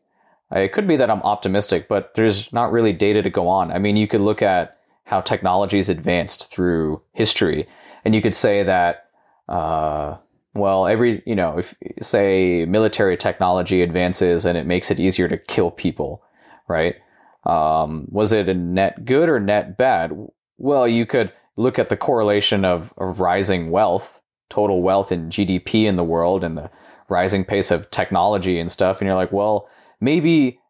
[0.50, 3.72] It could be that I'm optimistic, but there's not really data to go on.
[3.72, 7.66] I mean, you could look at how technology's advanced through history,
[8.04, 9.06] and you could say that,
[9.48, 10.16] uh,
[10.52, 15.38] well, every you know, if say military technology advances and it makes it easier to
[15.38, 16.22] kill people,
[16.68, 16.96] right?
[17.44, 20.12] Um, was it a net good or net bad?
[20.58, 24.20] Well, you could look at the correlation of, of rising wealth,
[24.52, 26.70] total wealth and GDP in the world, and the
[27.08, 29.68] rising pace of technology and stuff, and you're like, well,
[30.00, 30.60] maybe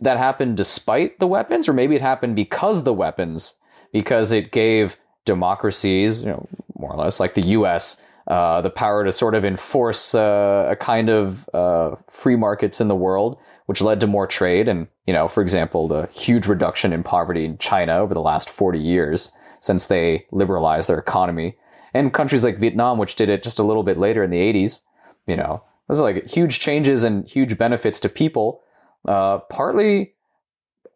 [0.00, 3.54] that happened despite the weapons, or maybe it happened because the weapons,
[3.92, 8.00] because it gave democracies, you know, more or less like the U.S.
[8.28, 12.86] Uh, the power to sort of enforce uh, a kind of uh, free markets in
[12.86, 13.36] the world,
[13.66, 14.68] which led to more trade.
[14.68, 18.48] And, you know, for example, the huge reduction in poverty in China over the last
[18.48, 21.56] 40 years since they liberalized their economy.
[21.94, 24.80] And countries like Vietnam, which did it just a little bit later in the 80s,
[25.26, 28.62] you know, those are like huge changes and huge benefits to people.
[29.06, 30.14] Uh, partly,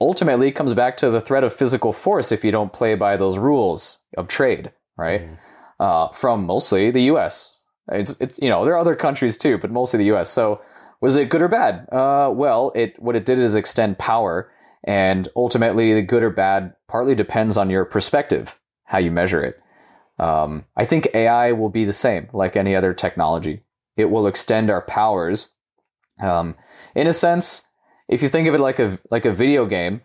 [0.00, 3.38] ultimately, comes back to the threat of physical force if you don't play by those
[3.38, 5.22] rules of trade, right?
[5.22, 5.38] Mhm.
[5.78, 7.60] uh, from mostly the U.S.
[7.92, 10.30] It's, it's you know there are other countries too, but mostly the U.S.
[10.30, 10.60] So
[11.02, 11.86] was it good or bad?
[11.92, 14.50] Uh, well, it what it did is extend power,
[14.84, 19.60] and ultimately the good or bad partly depends on your perspective, how you measure it.
[20.18, 23.62] Um, I think AI will be the same, like any other technology.
[23.96, 25.52] It will extend our powers.
[26.22, 26.54] Um,
[26.94, 27.68] in a sense,
[28.08, 30.00] if you think of it like a like a video game,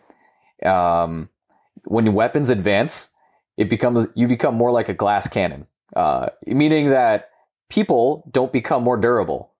[0.65, 1.29] um,
[1.85, 3.13] when weapons advance,
[3.57, 7.29] it becomes you become more like a glass cannon, uh, meaning that
[7.69, 9.51] people don't become more durable.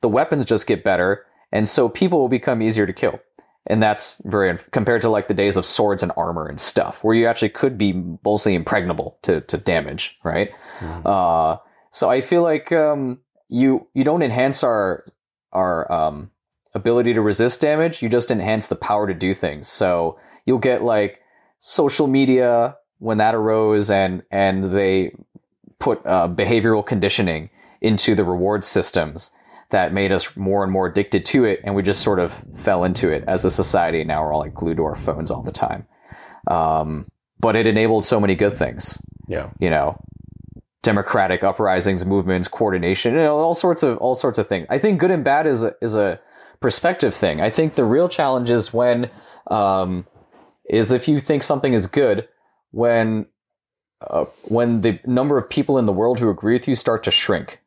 [0.00, 3.20] The weapons just get better, and so people will become easier to kill.
[3.66, 7.14] And that's very compared to like the days of swords and armor and stuff, where
[7.14, 7.92] you actually could be
[8.24, 10.50] mostly impregnable to, to damage, right?
[10.80, 11.06] Mhm.
[11.06, 11.58] Uh,
[11.92, 15.04] so I feel like um, you you don't enhance our
[15.52, 16.30] our um,
[16.74, 18.02] ability to resist damage.
[18.02, 19.68] You just enhance the power to do things.
[19.68, 21.20] So you'll get like
[21.60, 25.14] social media when that arose, and and they
[25.78, 27.50] put uh, behavioral conditioning
[27.80, 29.30] into the reward systems
[29.72, 32.84] that made us more and more addicted to it, and we just sort of fell
[32.84, 34.04] into it as a society.
[34.04, 35.86] Now we're all like glued to our phones all the time.
[36.48, 37.06] Um,
[37.42, 39.98] but it enabled so many good things yeah you know
[40.82, 44.98] democratic uprisings movements coordination you know all sorts of all sorts of things i think
[44.98, 46.18] good and bad is a is a
[46.60, 49.10] perspective thing i think the real challenge is when
[49.50, 50.06] um
[50.68, 52.28] is if you think something is good
[52.70, 53.26] when
[54.00, 57.10] uh, when the number of people in the world who agree with you start to
[57.10, 57.60] shrink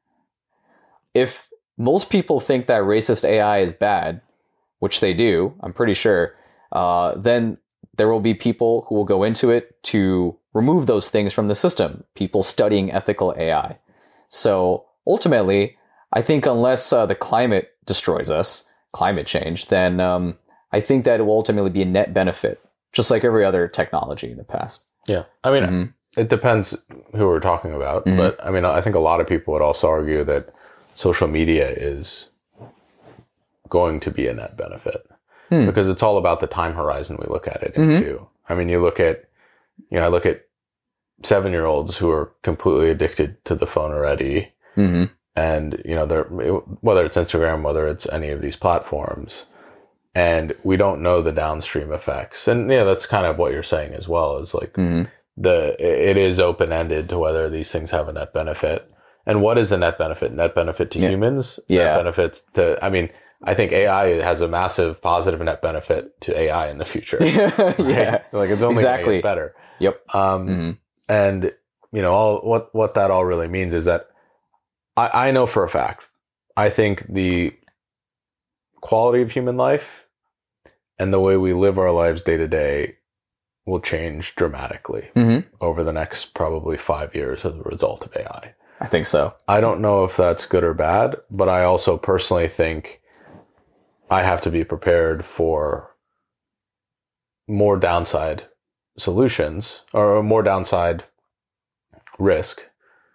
[1.13, 1.47] if
[1.77, 4.21] most people think that racist ai is bad
[4.79, 6.33] which they do i'm pretty sure
[6.71, 7.57] uh, then
[7.97, 11.55] there will be people who will go into it to remove those things from the
[11.55, 13.77] system, people studying ethical AI.
[14.27, 15.77] So ultimately,
[16.11, 20.37] I think unless uh, the climate destroys us, climate change, then um,
[20.73, 22.59] I think that it will ultimately be a net benefit,
[22.91, 24.83] just like every other technology in the past.
[25.07, 25.93] yeah i mean Mhm.
[26.17, 26.75] it depends
[27.15, 28.17] who we're talking about Mhm.
[28.17, 30.49] but i mean i think a lot of people would also argue that
[30.95, 32.29] social media is
[33.69, 35.05] going to be a net benefit.
[35.49, 35.67] Hmm.
[35.67, 37.97] because it's all about the time horizon we look at it Mhm.
[37.97, 38.27] into.
[38.49, 39.25] I mean you look at
[39.91, 40.41] you know i look at
[41.21, 44.51] seven year olds who are completely addicted to the phone already.
[44.73, 45.03] Hmm
[45.35, 49.45] and you know they're whether it's instagram whether it's any of these platforms.
[50.15, 52.47] And we don't know the downstream effects.
[52.47, 55.03] And yeah that's kind of what you're saying as well is like hmm
[55.37, 58.89] the it is open ended to whether these things have a net benefit
[59.25, 61.09] and what is a net benefit net benefit to Yeah.
[61.09, 61.83] humans Yeah.
[61.85, 63.09] net benefit to i mean
[63.43, 67.17] I think AI has a massive positive net benefit to AI in the future.
[67.21, 68.21] yeah.
[68.31, 69.17] like it's only Exactly.
[69.17, 69.53] exactly better.
[69.79, 70.01] Yep.
[70.15, 70.77] Um, Mhm.
[71.09, 71.53] and
[71.91, 74.07] you know all what what that all really means is that
[74.97, 76.03] I, I know for a fact
[76.57, 77.53] i think the
[78.81, 80.05] quality of human life
[80.97, 82.95] and the way we live our lives day to day
[83.65, 85.45] will change dramatically Mhm.
[85.59, 89.33] over the next probably five years as a result of ai I think so.
[89.47, 93.01] i don't know if that's good or bad but i also personally think
[94.11, 95.91] i have to be prepared for
[97.47, 98.43] more downside
[98.97, 101.03] solutions or more downside
[102.19, 102.61] risk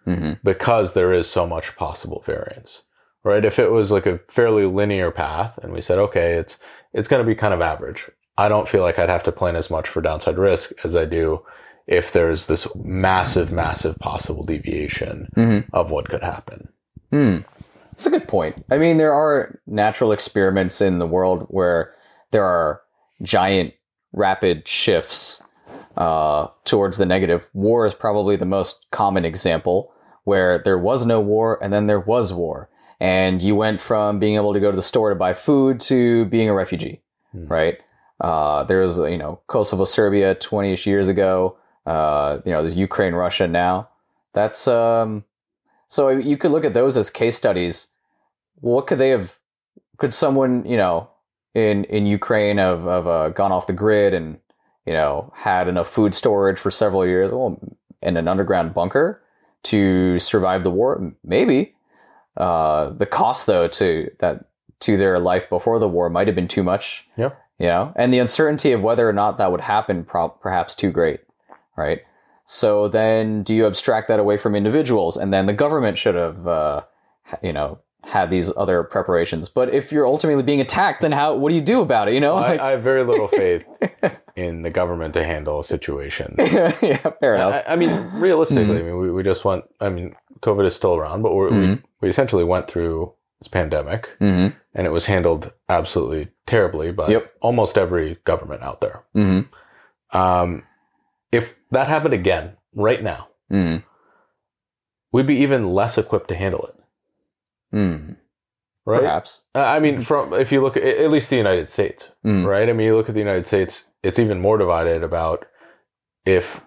[0.04, 2.82] hmm because there is so much possible variance
[3.22, 6.58] right if it was like a fairly linear path and we said okay it's
[6.92, 9.56] it's going to be kind of average i don't feel like i'd have to plan
[9.56, 11.42] as much for downside risk as i do
[11.90, 16.68] if there's this massive massive possible deviation hmm of what could happen
[17.12, 17.38] Hmm.
[17.90, 18.64] That's a good point.
[18.70, 21.92] I mean, there are natural experiments in the world where
[22.30, 22.80] there are
[23.22, 23.74] giant,
[24.12, 25.42] rapid shifts
[25.96, 27.50] uh, towards the negative.
[27.52, 29.92] War is probably the most common example
[30.24, 32.70] where there was no war and then there was war.
[33.00, 36.24] And you went from being able to go to the store to buy food to
[36.26, 37.48] being a refugee, Hmm.
[37.48, 37.78] right?
[38.20, 41.56] Uh, there was, you know, Kosovo, Serbia 20 ish years ago.
[41.86, 43.88] Uh, you know, there's Ukraine, Russia now.
[44.32, 45.24] That's, um,
[45.88, 47.88] so you could look at those as case studies.
[48.60, 49.38] What could they have?
[49.96, 51.10] Could someone, you know,
[51.54, 54.38] in in Ukraine have, have uh, gone off the grid and
[54.86, 57.32] you know had enough food storage for several years?
[57.32, 57.58] Well,
[58.02, 59.22] in an underground bunker
[59.64, 61.74] to survive the war, maybe.
[62.36, 64.46] Uh, the cost, though, to that
[64.80, 67.06] to their life before the war might have been too much.
[67.16, 67.30] Yeah.
[67.58, 70.90] You know, and the uncertainty of whether or not that would happen, pro- perhaps too
[70.90, 71.20] great,
[71.80, 72.00] right?
[72.46, 76.46] So then, do you abstract that away from individuals, and then the government should have,
[76.46, 76.82] uh,
[77.42, 79.48] you know, had these other preparations?
[79.48, 81.34] But if you're ultimately being attacked, then how?
[81.36, 82.14] What do you do about it?
[82.14, 83.64] You know, I, like, I have very little faith
[84.36, 87.62] in the government to handle a situation yeah, fair enough.
[87.68, 88.80] I, I mean, realistically, Mhm.
[88.80, 89.64] I mean, we, we just went.
[89.80, 94.08] I mean, COVID is still around, but we're, we we essentially went through this pandemic,
[94.18, 97.32] hmm and it was handled absolutely terribly by Yep.
[97.40, 99.02] almost every government out there.
[99.14, 99.40] hmm
[100.12, 100.64] Um,
[101.32, 103.76] if that happened again right now, hmm
[105.12, 106.74] we'd be even less equipped to handle it.
[107.72, 108.12] hmm
[108.86, 109.00] Right?
[109.02, 109.42] Perhaps.
[109.54, 112.46] I mean, from if you look at at least the United States, Mm.
[112.46, 112.68] right?
[112.68, 115.46] I mean, you look at the United States; it's even more divided about
[116.24, 116.60] if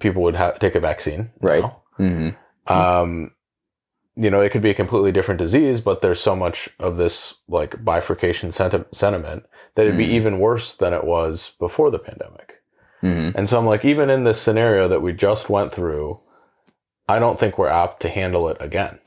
[0.00, 1.62] people would ha- take a vaccine, Right.
[1.62, 1.82] now.
[1.96, 2.28] hmm
[2.66, 3.32] um,
[4.16, 7.34] you know, it could be a completely different disease, but there's so much of this
[7.48, 9.44] like bifurcation senti- sentiment
[9.74, 10.10] that it'd be Mhm.
[10.18, 12.49] even worse than it was before the pandemic.
[13.00, 16.20] Hmm And so I'm like, even in this scenario that we just went through,
[17.08, 18.98] I don't think we're apt to handle it again.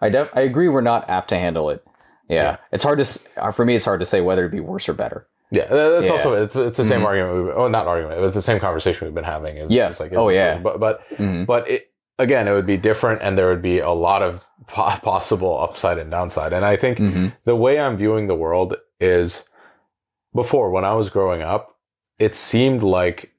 [0.00, 0.68] I def- I agree.
[0.68, 1.84] We're not apt to handle it.
[2.28, 2.42] Yeah.
[2.42, 2.56] Yeah.
[2.72, 3.74] it's hard to s- uh, for me.
[3.74, 5.26] It's hard to say whether it'd be worse or better.
[5.50, 6.12] Yeah, tha- that's Yeah.
[6.12, 7.06] also it's it's the same Mhm.
[7.06, 7.44] argument.
[7.46, 8.24] We've, oh, not argument.
[8.24, 9.56] It's the same conversation we've been having.
[9.56, 10.00] It's- Yes.
[10.00, 10.56] it's Oh, yeah.
[10.58, 13.90] But but hmm but it, again, it would be different, and there would be a
[13.90, 16.52] lot of po- possible upside and downside.
[16.54, 19.46] And I think hmm the way I'm viewing the world is
[20.34, 21.76] before when I was growing up,
[22.18, 23.31] it seemed like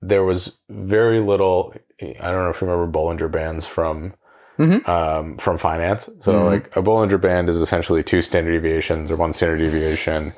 [0.00, 1.74] there was very little.
[2.00, 4.14] I don't know if you remember Bollinger Bands from
[4.58, 4.88] Mhm.
[4.88, 6.08] um, from finance.
[6.20, 6.46] So Mhm.
[6.46, 10.32] like a Bollinger Band is essentially two standard deviations or one standard deviation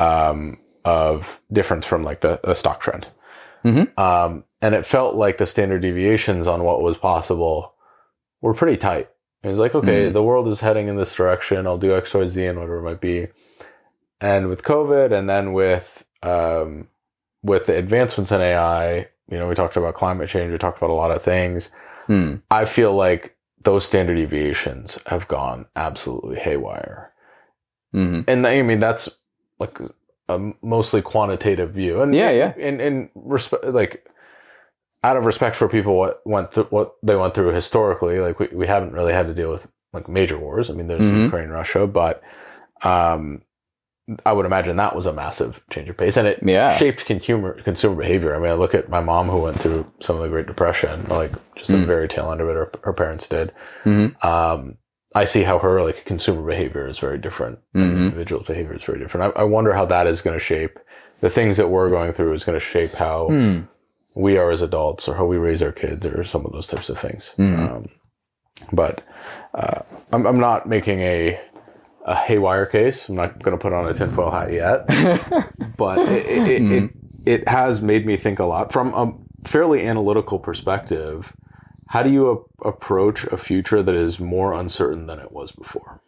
[0.00, 3.06] um, of difference from like the, the stock trend.
[3.64, 3.96] Mhm.
[3.98, 7.74] Um, and it felt like the standard deviations on what was possible
[8.42, 9.08] were pretty tight.
[9.44, 10.12] It was like, okay, Mhm.
[10.14, 11.66] the world is heading in this direction.
[11.66, 13.28] I'll do X, Y, Z, and whatever it might be.
[14.20, 16.88] And with COVID, and then with um,
[17.44, 20.50] with the advancements in AI, you know, we talked about climate change.
[20.50, 21.70] We talked about a lot of things.
[22.06, 22.36] Hmm.
[22.50, 27.12] I feel like those standard deviations have gone absolutely haywire.
[27.92, 29.08] hmm And I mean, that's
[29.58, 29.78] like
[30.28, 32.02] a mostly quantitative view.
[32.02, 32.54] And Yeah, yeah.
[32.58, 34.06] And and respect, like
[35.02, 38.48] out of respect for people what went through what they went through historically, like we,
[38.52, 40.70] we haven't really had to deal with like major wars.
[40.70, 41.24] I mean, there's Mhm.
[41.26, 42.22] Ukraine, Russia, but
[42.82, 43.42] um,
[44.26, 46.76] I would imagine that was a massive change of pace, and it Yeah.
[46.76, 48.34] shaped consumer consumer behavior.
[48.34, 51.06] I mean, I look at my mom who went through some of the Great Depression,
[51.08, 51.86] like just the Mm.
[51.86, 52.54] very tail end of it.
[52.54, 53.52] Her, her parents did.
[53.84, 54.76] hmm Um,
[55.14, 57.60] I see how her like consumer behavior is very different.
[57.72, 57.94] and Mhm.
[57.94, 59.34] the individual's behavior is very different.
[59.36, 60.78] I, I wonder how that is going to shape
[61.20, 62.34] the things that we're going through.
[62.34, 63.58] Is going to shape how Hmm.
[64.14, 66.90] we are as adults, or how we raise our kids, or some of those types
[66.90, 67.34] of things.
[67.38, 67.58] Mhm.
[67.58, 67.88] Um,
[68.72, 69.00] but
[69.54, 69.80] uh,
[70.12, 71.40] I'm, I'm not making a
[72.04, 73.08] a haywire case.
[73.08, 74.86] I'm not going to put on a tinfoil hat yet
[75.76, 76.84] but it, it, it, Mhm.
[76.84, 76.90] it,
[77.40, 79.12] it has made me think a lot from a
[79.48, 81.32] fairly analytical perspective.
[81.88, 86.00] How do you a- approach a future that is more uncertain than it was before?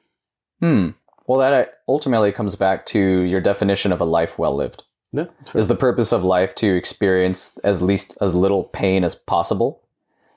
[0.61, 0.90] Hmm.
[1.26, 4.84] Well, that uh, ultimately comes back to your definition of a life well lived.
[5.12, 5.59] Yeah, fair.
[5.59, 9.82] Is the purpose of life to experience as least as little pain as possible?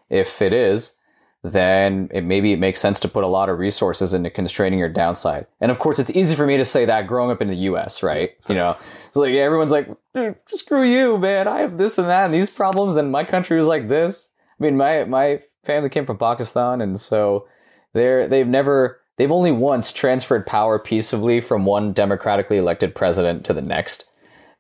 [0.10, 0.96] If it is,
[1.44, 4.90] then it maybe it makes sense to put a lot of resources into constraining your
[4.90, 5.48] downside.
[5.62, 8.04] And of course, it's easy for me to say that growing up in the U.S.,
[8.04, 8.32] right?
[8.50, 8.76] You know,
[9.08, 11.48] it's like everyone's like, "Mm, "Screw you, man!
[11.48, 14.30] I have this and that and these problems, and my country was like this."
[14.60, 17.48] I mean, my my family came from Pakistan, and so
[17.94, 23.54] they're they've never they've only once transferred power peaceably from one democratically elected president to
[23.54, 24.06] the next.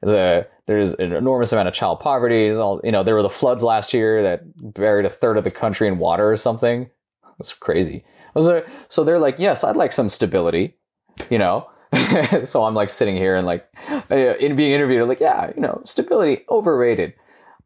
[0.01, 2.43] The there's an enormous amount of child poverty.
[2.43, 3.01] There's all you know.
[3.01, 4.43] There were the floods last year that
[4.75, 6.87] buried a third of the country in water or something.
[7.39, 8.05] That's crazy.
[8.87, 10.77] So they're like, yes, I'd like some stability,
[11.31, 11.67] you know.
[12.43, 15.81] so I'm like sitting here and like uh, in being interviewed, like, yeah, you know,
[15.85, 17.15] stability overrated.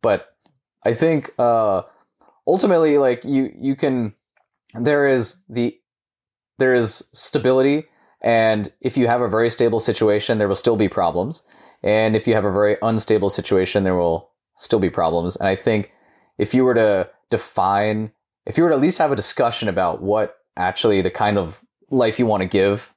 [0.02, 0.34] But
[0.86, 1.82] I think uh,
[2.48, 4.14] ultimately, like you you can
[4.76, 5.78] there is the
[6.58, 7.84] there is stability,
[8.22, 11.44] and if you have a very stable situation, there will still be problems.
[11.84, 15.36] And if you have a very unstable situation, there will still be problems.
[15.36, 15.92] And I think
[16.38, 18.12] if you were to define,
[18.46, 21.62] if you were to at least have a discussion about what actually the kind of
[21.90, 22.94] life you want to give,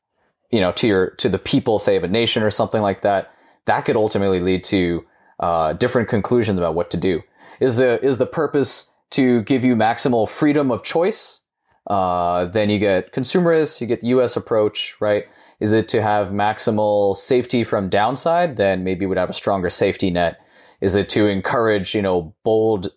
[0.51, 3.32] you know, to your to the people, say of a nation or something like that,
[3.64, 5.05] that could ultimately lead to
[5.41, 7.22] uh, different conclusions about what to do.
[7.61, 11.41] Is the is the purpose to give you maximal freedom of choice?
[11.87, 14.37] Uh, then you get consumerist, you get the U.S.
[14.37, 15.24] approach, right?
[15.61, 18.57] Is it to have maximal safety from downside?
[18.57, 20.40] Then maybe we'd have a stronger safety net.
[20.80, 22.88] Is it to encourage, you know, bold,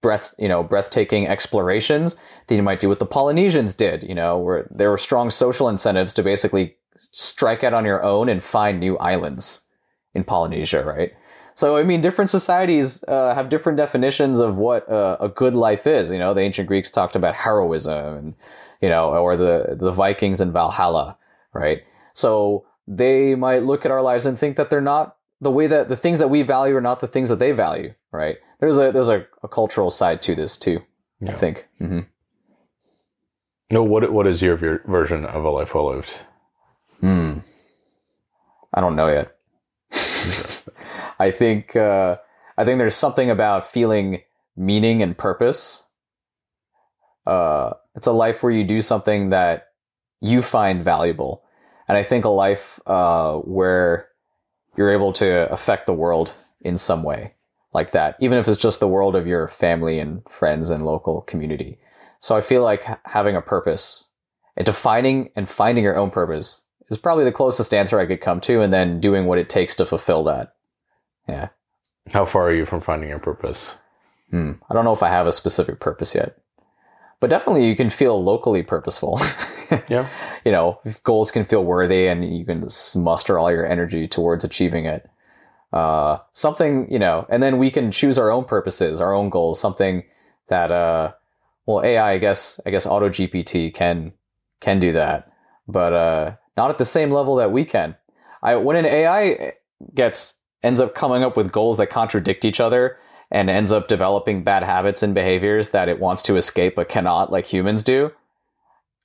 [0.00, 2.16] breath, you know, breathtaking explorations
[2.46, 4.02] that you might do what the Polynesians did?
[4.02, 6.76] You know, where there were strong social incentives to basically
[7.10, 9.66] strike out on your own and find new islands
[10.14, 11.12] in Polynesia, right?
[11.56, 15.86] So, I mean, different societies uh, have different definitions of what uh, a good life
[15.86, 16.10] is.
[16.10, 18.34] You know, the ancient Greeks talked about heroism, and
[18.80, 21.16] you know, or the the Vikings in Valhalla,
[21.54, 21.82] right?
[22.12, 25.88] So they might look at our lives and think that they're not the way that
[25.88, 28.36] the things that we value are not the things that they value, right?
[28.60, 30.80] There's a there's a, a cultural side to this too.
[31.22, 31.34] I Yeah.
[31.36, 31.68] think.
[31.78, 32.00] hmm
[33.70, 36.18] No, what what is your ver- version of a life well lived?
[37.00, 37.38] Hmm.
[38.72, 39.36] I don't know yet.
[41.18, 42.16] I think uh,
[42.58, 44.22] I think there's something about feeling
[44.56, 45.84] meaning and purpose.
[47.26, 49.68] Uh, it's a life where you do something that
[50.20, 51.43] you find valuable,
[51.88, 54.08] and I think a life uh, where
[54.76, 57.34] you're able to affect the world in some way,
[57.72, 61.22] like that, even if it's just the world of your family and friends and local
[61.22, 61.78] community.
[62.20, 64.08] So I feel like having a purpose
[64.56, 68.40] and defining and finding your own purpose is probably the closest answer I could come
[68.42, 70.54] to, and then doing what it takes to fulfill that.
[71.28, 71.48] Yeah.
[72.12, 73.74] How far are you from finding your purpose?
[74.30, 74.52] Hmm.
[74.68, 76.36] I don't know if I have a specific purpose yet,
[77.24, 79.18] but definitely you can feel locally purposeful.
[79.88, 80.08] Yeah.
[80.44, 84.84] You know, goals can feel worthy and you can muster all your energy towards achieving
[84.84, 85.08] it.
[85.72, 89.58] Uh, something, you know, and then we can choose our own purposes, our own goals,
[89.58, 90.04] something
[90.48, 91.12] that, uh,
[91.66, 94.12] well, AI, I guess, I guess Auto GPT can,
[94.60, 95.32] can do that,
[95.66, 97.96] but, uh, not at the same level that we can.
[98.42, 99.54] I, when an AI
[99.94, 102.98] gets, ends up coming up with goals that contradict each other,
[103.34, 107.32] and ends up developing bad habits and behaviors that it wants to escape but cannot,
[107.32, 108.12] like humans do,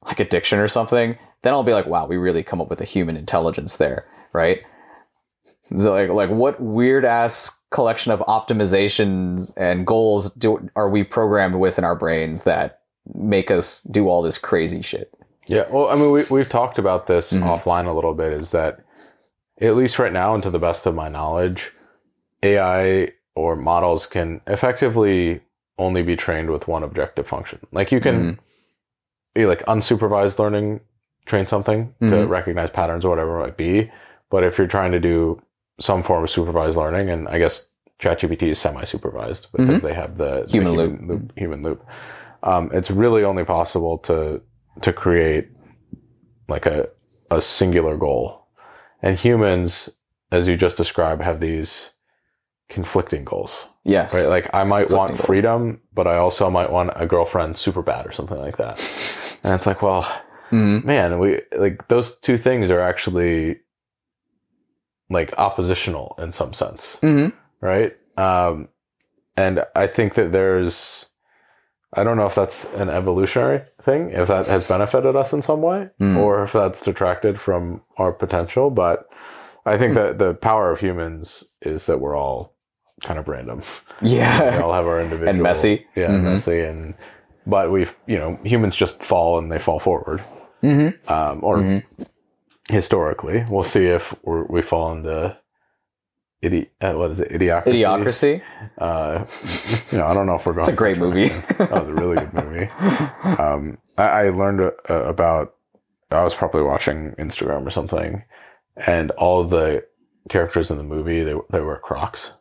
[0.06, 2.86] like addiction or something, then I'll be like, wow, we really come up with a
[2.86, 4.62] human intelligence there, right?
[5.76, 11.56] So like, like what weird ass collection of optimizations and goals do, are we programmed
[11.56, 12.82] with in our brains that
[13.16, 15.12] make us do all this crazy shit?
[15.48, 15.66] Yeah.
[15.72, 17.42] Well, I mean, we, we've talked about this Mhm.
[17.44, 18.82] offline a little bit is that,
[19.60, 21.74] at least right now, and to the best of my knowledge,
[22.44, 25.40] AI or models can effectively
[25.78, 27.60] only be trained with one objective function.
[27.72, 28.38] Like you can,
[29.34, 30.82] be like unsupervised learning,
[31.26, 32.30] train something to Mhm.
[32.30, 33.90] recognize patterns or whatever it might be.
[34.30, 35.42] But if you're trying to do
[35.80, 37.70] some form of supervised learning, and I guess
[38.02, 41.02] ChatGPT is semi-supervised because they have the the Human loop.
[41.10, 41.86] loop, human loop.
[42.44, 44.42] Um, it's really only possible to
[44.82, 45.48] to create
[46.48, 46.90] like a
[47.32, 48.48] a singular goal,
[49.02, 49.90] and humans,
[50.32, 51.92] as you just described, have these
[52.70, 53.68] conflicting goals.
[53.84, 54.14] Yes.
[54.16, 54.30] Right?
[54.30, 55.22] Like I might want goals.
[55.26, 58.80] freedom, but I also might want a girlfriend super bad or something like that.
[59.44, 60.04] And it's like, well,
[60.52, 60.84] Mhm.
[60.86, 63.60] man, we like those two things are actually
[65.10, 67.34] like oppositional in some sense, Mhm.
[67.62, 67.96] right?
[68.18, 68.70] Um,
[69.36, 71.08] and I think that there's,
[71.94, 75.62] I don't know if that's an evolutionary thing, if that has benefited us in some
[75.62, 76.18] way, Mm.
[76.18, 78.70] or if that's detracted from our potential.
[78.70, 79.08] But
[79.66, 79.96] I think Hmm.
[80.00, 82.54] that the power of humans is that we're all
[83.02, 83.62] kind of random.
[84.02, 84.60] we Yeah.
[84.64, 85.86] all have our individual And messy.
[85.96, 86.24] yeah, Mhm.
[86.24, 86.96] messy, and
[87.48, 90.22] but we've you know humans just fall and they fall forward,
[90.62, 91.84] hmm um, or Mhm.
[92.70, 93.46] historically.
[93.50, 95.38] We'll see if we're, we fall into
[96.44, 97.32] idi- uh, what is it?
[97.32, 97.74] Idiocracy.
[97.74, 98.42] Idiocracy.
[98.78, 99.26] Uh,
[99.92, 100.60] you know, I don't know if we're going.
[100.62, 101.30] It's a great movie.
[101.58, 102.70] that was a really good movie.
[103.42, 105.56] Um, I, I learned uh, about.
[106.12, 108.24] I was probably watching Instagram or something,
[108.76, 109.86] and all the
[110.28, 112.34] characters in the movie they they wear Crocs.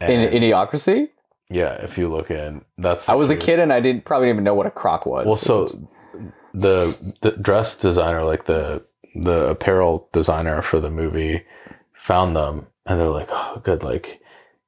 [0.00, 1.08] In Idiocracy,
[1.48, 4.36] yeah, if you look in, that's I was a kid and I didn't probably didn't
[4.36, 5.26] even know what a croc was.
[5.26, 5.88] Well, so
[6.52, 8.82] the the dress designer, like the
[9.14, 11.44] the apparel designer for the movie,
[11.94, 14.20] found them and they're like, oh, good, like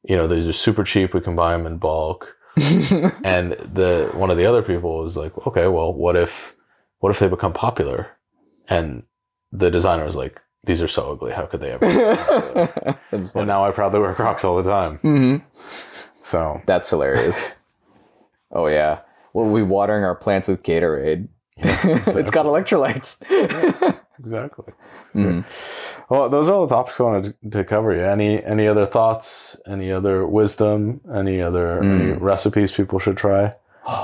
[0.04, 1.14] you know, these are super cheap.
[1.14, 2.34] We can buy them in bulk.
[3.24, 6.56] And the one of the other people was like, okay, well, what if
[7.00, 8.08] what if they become popular?
[8.68, 9.04] And
[9.52, 11.32] the designer was like, these are so ugly.
[11.32, 11.86] How could they ever?
[11.86, 14.98] become popular?" That's and now I probably wear Crocs all the time.
[14.98, 15.36] hmm
[16.22, 17.58] So That's hilarious.
[18.52, 19.00] oh yeah.
[19.32, 21.28] Well, we watering our plants with Gatorade.
[21.58, 23.20] it's got electrolytes.
[24.18, 24.72] exactly.
[25.14, 25.44] Mhm.
[26.08, 27.94] Well, those are all the topics I wanted to cover.
[27.94, 28.12] Yeah.
[28.12, 29.60] Any any other thoughts?
[29.66, 31.00] Any other wisdom?
[31.14, 32.20] Any other any Mm.
[32.20, 33.54] recipes people should try?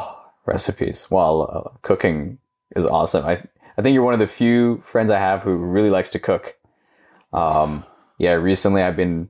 [0.47, 1.07] Recipes.
[1.11, 2.39] Well, uh, cooking
[2.77, 3.25] is awesome.
[3.25, 3.43] I
[3.77, 6.57] I think you're one of the few friends I have who really likes to cook.
[7.33, 7.85] Um,
[8.19, 9.29] yeah, recently I've been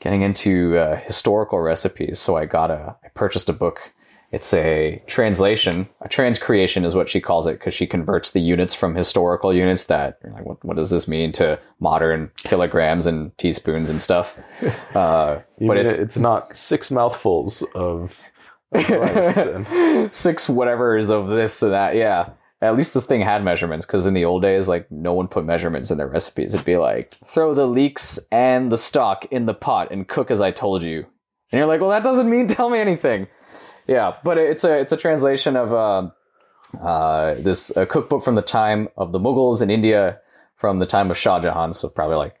[0.00, 2.18] getting into uh, historical recipes.
[2.18, 3.92] So I got a I purchased a book.
[4.32, 5.88] It's a translation.
[6.00, 9.84] A transcreation is what she calls it because she converts the units from historical units
[9.84, 14.36] that like what, what does this mean to modern kilograms and teaspoons and stuff.
[14.94, 18.14] Uh, but it's it's not six mouthfuls of,
[18.72, 20.16] of rice.
[20.16, 21.96] six whatever's of this and that.
[21.96, 22.30] Yeah.
[22.64, 25.44] At least this thing had measurements because in the old days, like no one put
[25.44, 26.54] measurements in their recipes.
[26.54, 30.40] It'd be like throw the leeks and the stock in the pot and cook as
[30.40, 31.06] I told you.
[31.52, 33.26] And you're like, well, that doesn't mean tell me anything.
[33.86, 36.10] Yeah, but it's a it's a translation of uh,
[36.80, 40.18] uh, this a cookbook from the time of the Mughals in India,
[40.56, 42.34] from the time of Shah Jahan, so probably like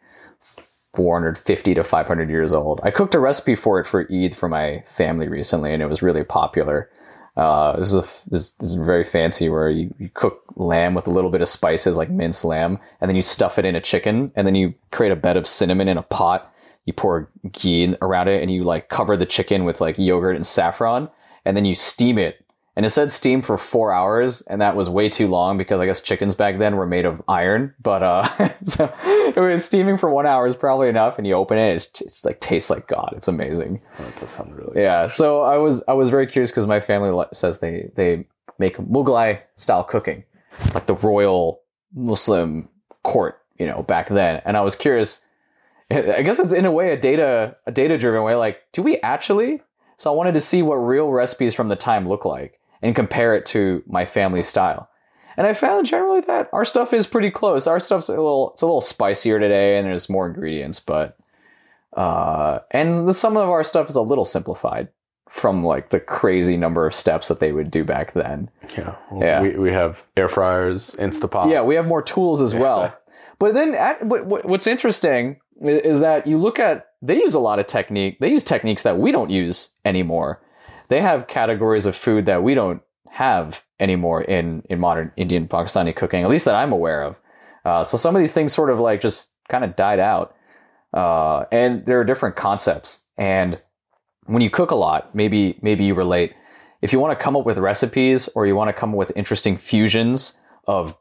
[0.94, 2.80] 450 to 500 years old.
[2.82, 6.02] I cooked a recipe for it for Eid for my family recently, and it was
[6.02, 6.88] really popular.
[7.36, 11.08] Uh, this is a, this, this is very fancy where you, you cook lamb with
[11.08, 13.80] a little bit of spices like minced lamb, and then you stuff it in a
[13.80, 16.52] chicken, and then you create a bed of cinnamon in a pot.
[16.86, 20.46] You pour ghee around it, and you like cover the chicken with like yogurt and
[20.46, 21.08] saffron,
[21.44, 22.43] and then you steam it.
[22.76, 25.86] And it said steam for four hours, and that was way too long because I
[25.86, 27.72] guess chickens back then were made of iron.
[27.80, 31.56] But uh, so it was steaming for one hour is probably enough, and you open
[31.56, 33.14] it, it's, it's like tastes like God.
[33.16, 33.80] It's amazing.
[33.98, 34.82] that does sound really.
[34.82, 35.06] Yeah.
[35.06, 38.26] So I was I was very curious because my family says they they
[38.58, 40.24] make Mughlai style cooking,
[40.74, 41.60] like the royal
[41.94, 42.68] Muslim
[43.04, 44.42] court, you know, back then.
[44.44, 45.24] And I was curious.
[45.92, 48.34] I guess it's in a way a data a data driven way.
[48.34, 49.62] Like, do we actually?
[49.96, 53.34] So I wanted to see what real recipes from the time look like and compare
[53.34, 54.88] it to my family style.
[55.36, 57.66] And I found generally that our stuff is pretty close.
[57.66, 61.16] Our stuff's a little it's a little spicier today and there's more ingredients, but
[61.96, 64.88] uh, and the, some of our stuff is a little simplified
[65.28, 68.50] from like the crazy number of steps that they would do back then.
[68.76, 68.94] Yeah.
[69.18, 69.40] Yeah.
[69.42, 71.50] We, we have air fryers, Instapot.
[71.50, 72.94] Yeah, we have more tools as well.
[73.40, 77.34] But then, at, what, what, what's interesting i- is that you look at they use
[77.34, 78.18] a lot of technique.
[78.20, 80.40] They use techniques that we don't use anymore.
[80.88, 85.94] They have categories of food that we don't have anymore in in modern Indian Pakistani
[85.94, 87.20] cooking, at least that I'm aware of.
[87.64, 90.34] Uh, so some of these things sort of like just kind of died out,
[90.92, 93.02] uh, and there are different concepts.
[93.16, 93.60] And
[94.26, 96.34] when you cook a lot, maybe maybe you relate.
[96.82, 99.12] If you want to come up with recipes or you want to come up with
[99.16, 100.96] interesting fusions of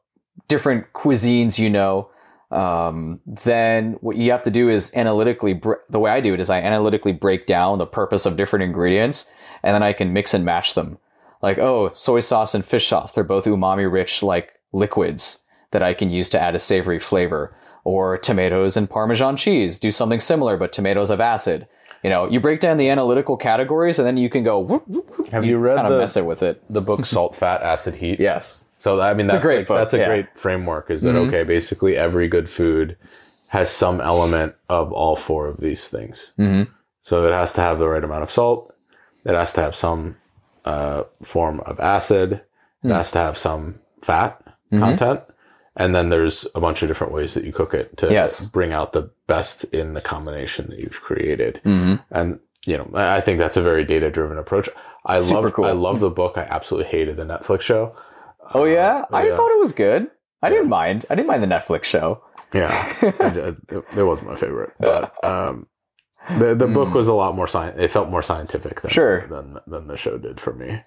[0.48, 2.10] different cuisines you know
[2.54, 6.40] um, then what you have to do is analytically br- the way i do it
[6.40, 9.26] is i analytically break down the purpose of different ingredients
[9.64, 10.98] and then i can mix and match them.
[11.42, 15.94] Like oh soy sauce and fish sauce they're both umami rich like liquids that i
[15.94, 17.56] can use to add a savory flavor.
[17.86, 21.68] Or tomatoes and parmesan cheese do something similar but tomatoes have acid.
[22.04, 25.18] You know you break down the analytical categories and then you can go whoop, whoop,
[25.18, 26.64] whoop, Have you read kind of the- mess it with it.
[26.70, 28.20] The book Salt, Fat, Acid, Heat.
[28.22, 30.08] yes So I mean, a that's great like- book, That's a yeah.
[30.08, 30.92] great framework.
[30.92, 31.28] Is that Mhm.
[31.30, 31.44] okay?
[31.46, 32.98] Basically, every good food
[33.48, 36.34] has some element of all four of these things.
[36.36, 36.64] hmm
[37.02, 38.74] So it has to have the right amount of salt.
[39.26, 40.18] It has to have some
[40.66, 42.42] uh, form of acid.
[42.84, 42.96] It Mm.
[42.96, 44.80] has to have some fat Mhm.
[44.80, 45.20] content.
[45.76, 48.48] And then there's a bunch of different ways that you cook it to Yes.
[48.48, 51.60] bring out the best in the combination that you've created.
[51.64, 54.70] hmm And you know, I I think that's a very data driven approach.
[55.06, 55.66] I love cool.
[55.66, 56.38] I love the book.
[56.38, 57.94] I absolutely hated the Netflix show.
[58.54, 59.36] Oh yeah, Uh, I yeah.
[59.36, 60.08] thought it was good.
[60.42, 61.06] I didn't mind.
[61.10, 62.24] I didn't mind the Netflix show.
[62.54, 62.70] Yeah,
[63.20, 65.68] I- it, it wasn't my favorite, but um,
[66.38, 66.94] the the book Mm.
[66.96, 67.78] was a lot more science.
[67.80, 69.28] It felt more scientific than Sure.
[69.28, 70.82] than than the show did for me.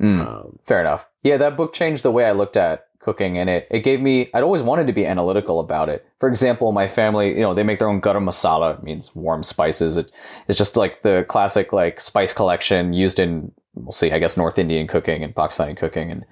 [0.00, 1.06] Mm, Um, fair enough.
[1.22, 4.30] Yeah, that book changed the way I looked at cooking and it, it gave me
[4.34, 6.06] I'd always wanted to be analytical about it.
[6.20, 9.42] For example, my family, you know, they make their own garam masala, it means warm
[9.42, 9.96] spices.
[9.98, 10.10] It,
[10.48, 14.58] it's just like the classic like spice collection used in we'll see, I guess North
[14.58, 16.24] Indian cooking and Pakistani cooking and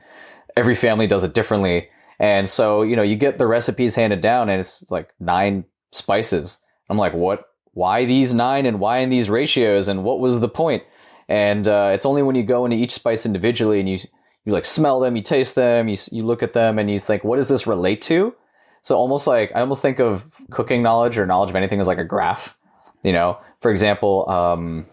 [0.59, 1.89] every family does it differently.
[2.19, 6.59] And so, you know, you get the recipes handed down and it's like nine spices.
[6.91, 7.45] I'm like, what
[7.75, 10.83] why these nine and why in these ratios and what was the point?
[11.29, 13.99] And uh, it's only when you go into each spice individually and you
[14.45, 17.23] you like smell them, you taste them, you you look at them, and you think,
[17.23, 18.35] what does this relate to?
[18.83, 21.99] So almost like I almost think of cooking knowledge or knowledge of anything as like
[21.99, 22.57] a graph.
[23.05, 24.87] You know, for example, um,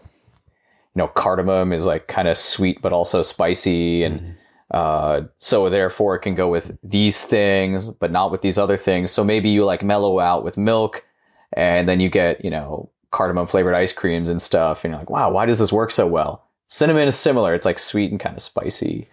[0.94, 4.30] you know, cardamom is like kind of sweet but also spicy, and mm-hmm.
[4.72, 9.10] Uh, so therefore it can go with these things, but not with these other things.
[9.10, 11.04] So maybe you like mellow out with milk,
[11.52, 15.10] and then you get you know cardamom flavored ice creams and stuff, and you're like,
[15.10, 16.44] wow, why does this work so well?
[16.66, 19.08] Cinnamon is similar; it's like sweet and kind of spicy.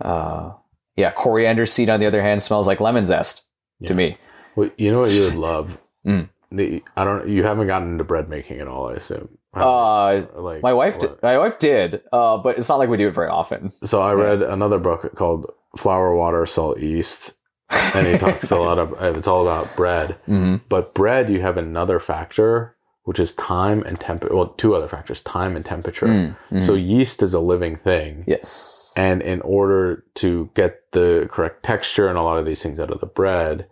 [0.00, 0.52] Uh,
[0.96, 3.42] yeah, coriander seed on the other hand smells like lemon zest
[3.80, 3.88] yeah.
[3.88, 4.16] to me.
[4.54, 5.76] Well, you know what you would love.
[6.06, 6.28] mm.
[6.52, 7.28] the, I don't.
[7.28, 9.38] You haven't gotten into bread making at all, I assume.
[9.56, 13.08] Uh, like my wife, did, my wife did, uh, but it's not like we do
[13.08, 13.72] it very often.
[13.84, 17.34] So I read another book called Flour, Water, Salt, Yeast,
[17.70, 18.50] and he talks nice.
[18.50, 19.16] a lot of.
[19.16, 20.56] It's all about bread, mm-hmm.
[20.68, 22.74] but bread you have another factor
[23.04, 24.34] which is time and temperature.
[24.34, 26.06] Well, two other factors: time and temperature.
[26.06, 26.66] Mm, mm.
[26.66, 28.24] So yeast is a living thing.
[28.26, 28.92] Yes.
[28.96, 32.90] And in order to get the correct texture and a lot of these things out
[32.90, 33.66] of the bread,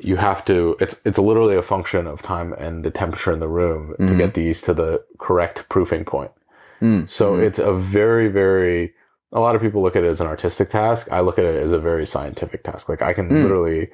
[0.00, 0.76] you have to.
[0.80, 4.08] It's it's literally a function of time and the temperature in the room mm-hmm.
[4.08, 6.30] to get these to the correct proofing point.
[6.80, 7.46] Mm, so mm.
[7.46, 8.94] it's a very very.
[9.32, 11.08] A lot of people look at it as an artistic task.
[11.12, 12.88] I look at it as a very scientific task.
[12.88, 13.42] Like I can mm.
[13.42, 13.90] literally,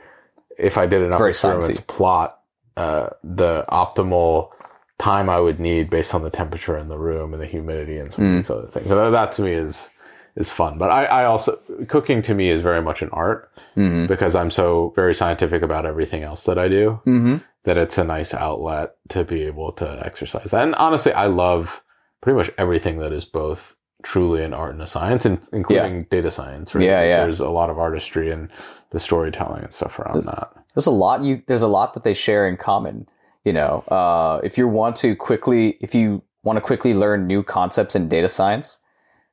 [0.59, 1.87] if I did enough experiments, sciencey.
[1.89, 2.39] plot
[2.77, 4.51] uh, the optimal
[4.99, 8.13] time I would need based on the temperature in the room and the humidity and
[8.13, 8.31] some mm.
[8.31, 8.89] of these other things.
[8.89, 9.91] So that, that, to me is
[10.37, 10.79] is fun.
[10.79, 11.59] But I, I, also
[11.89, 14.07] cooking to me is very much an art mm-hmm.
[14.07, 17.37] because I'm so very scientific about everything else that I do mm-hmm.
[17.65, 20.63] that it's a nice outlet to be able to exercise that.
[20.63, 21.83] And honestly, I love
[22.21, 26.05] pretty much everything that is both truly an art and a science, and including yeah.
[26.11, 26.75] data science.
[26.75, 26.85] Right?
[26.85, 27.25] Yeah, yeah.
[27.25, 28.51] There's a lot of artistry and
[28.91, 30.53] the storytelling and stuff around there's, that.
[30.75, 31.43] There's a lot you.
[31.47, 33.09] There's a lot that they share in common
[33.45, 37.43] you know, uh, if you want to quickly, if you want to quickly learn new
[37.43, 38.79] concepts in data science,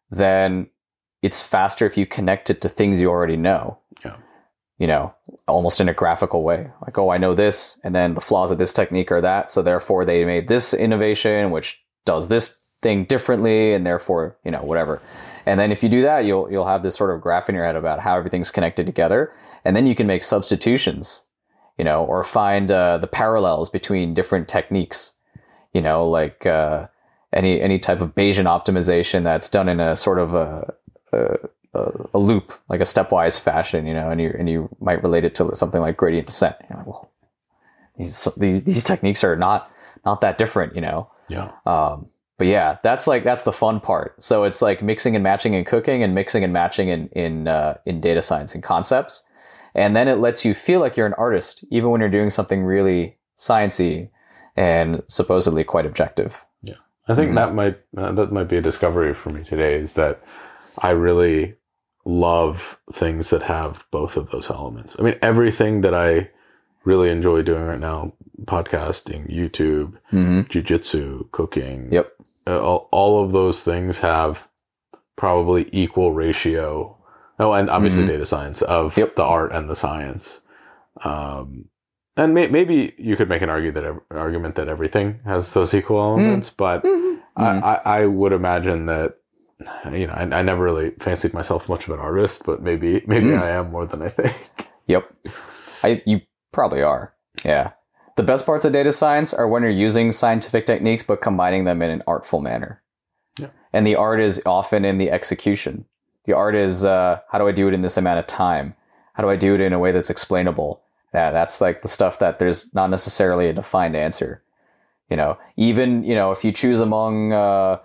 [0.10, 0.68] then
[1.22, 3.78] it's faster if you connect it to things you already know.
[4.03, 4.17] Yeah.
[4.78, 5.13] You know,
[5.47, 6.69] almost in a graphical way.
[6.82, 9.51] Like, oh, I know this, and then the flaws of this technique are that.
[9.51, 14.63] So therefore, they made this innovation, which does this thing differently, and therefore, you know,
[14.63, 15.01] whatever.
[15.45, 17.65] And then if you do that, you'll you'll have this sort of graph in your
[17.65, 19.32] head about how everything's connected together,
[19.63, 21.26] and then you can make substitutions
[21.82, 25.13] you know, or find uh, the parallels between different techniques,
[25.74, 26.86] you know, like uh,
[27.34, 30.74] any any type of Bayesian optimization that's done in a sort of a,
[31.14, 31.38] a,
[32.14, 35.36] a, loop, like a stepwise fashion, you know, and you and you might relate it
[35.36, 36.55] to something like gradient descent.
[36.70, 37.12] You know, well,
[37.97, 39.72] these, these these techniques are not
[40.05, 41.09] not that different, you know.
[41.28, 41.51] Yeah.
[41.66, 42.07] Um,
[42.38, 44.22] but yeah, that's like that's the fun part.
[44.24, 47.78] So it's like mixing and matching in cooking and mixing and matching in in uh,
[47.86, 49.24] in data science and concepts
[49.74, 52.64] and then it lets you feel like you're an artist even when you're doing something
[52.64, 54.09] really sciency
[54.55, 56.76] and supposedly quite objective yeah
[57.07, 57.36] i think mm-hmm.
[57.36, 60.22] that might uh, that might be a discovery for me today is that
[60.80, 61.55] i really
[62.05, 66.30] love things that have both of those elements i mean everything that i
[66.84, 68.11] really enjoy doing right now
[68.45, 70.41] podcasting youtube mm-hmm.
[70.49, 72.13] jiu-jitsu cooking yep
[72.47, 74.47] uh, all, all of those things have
[75.15, 76.97] probably equal ratio
[77.41, 78.11] Oh, and obviously mm-hmm.
[78.11, 79.15] data science of yep.
[79.15, 80.41] the art and the science.
[81.03, 81.65] Um,
[82.15, 85.99] and may, maybe you could make an argue that argument that everything has those equal
[85.99, 86.57] elements, mm.
[86.57, 87.19] but mm-hmm.
[87.36, 87.63] I, mm.
[87.63, 89.17] I, I, would imagine that
[89.91, 93.28] you know I, I, never really fancied myself much of an artist, but maybe maybe
[93.28, 93.41] mm.
[93.41, 94.36] I am more than I think.
[94.88, 95.14] Yep,
[95.84, 97.14] I you probably are.
[97.45, 97.72] Yeah,
[98.18, 101.82] the best parts of data science are when you're using scientific techniques but combining them
[101.82, 102.82] in an artful manner.
[103.38, 103.47] Yeah.
[103.72, 105.86] And the art is often in the execution.
[106.26, 108.76] The art is uh, how do I do it in this amount of time?
[109.14, 110.82] How do I do it in a way that's explainable?
[111.14, 114.43] Yeah, that's like the stuff that there's not necessarily a defined answer.
[115.09, 117.80] You know, even you know if you choose among uh,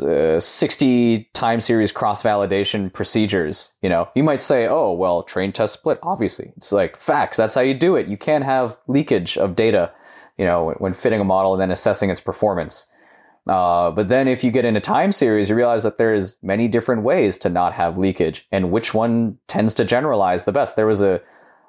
[0.00, 5.52] uh, 60 time series cross validation procedures, you know, you might say, oh, well, train
[5.52, 6.52] test split, obviously.
[6.56, 7.36] It's like facts.
[7.36, 8.08] That's how you do it.
[8.08, 9.92] You can't have leakage of data,
[10.36, 12.88] you know, when fitting a model and then assessing its performance.
[13.46, 17.02] Uh, but then if you get into time series, you realize that there's many different
[17.02, 20.76] ways to not have leakage and which one tends to generalize the best.
[20.76, 21.20] There was a,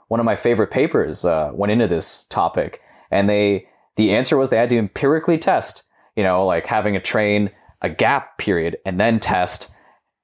[0.08, 3.68] one of my favorite papers uh, went into this topic and they,
[3.98, 5.84] the answer was they had to empirically test,
[6.16, 7.52] you know, like having a train
[7.82, 9.70] a gap period and then test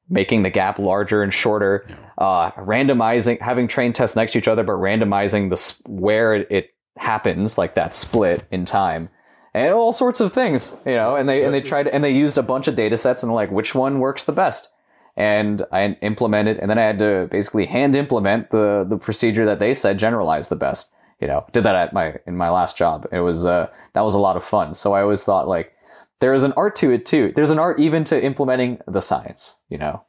[0.10, 1.88] making the gap larger and shorter,
[2.18, 6.47] uh, randomizing, having train tests next to each other, but randomizing the s- where it,
[6.52, 9.10] it happens, like that split in time,
[9.54, 11.16] and all sorts of things, you know.
[11.16, 13.52] And they and they tried and they used a bunch of data sets and like
[13.52, 14.70] which one works the best.
[15.18, 19.60] And I implemented, and then I had to basically hand implement the the procedure that
[19.60, 20.91] they said generalized the best.
[21.22, 23.08] You know, did that at my in my last job.
[23.12, 24.74] It was uh, that was a lot of fun.
[24.74, 25.74] So I always thought like
[26.22, 27.34] there is an art to it too.
[27.36, 30.03] There's an art even to implementing the science, you know.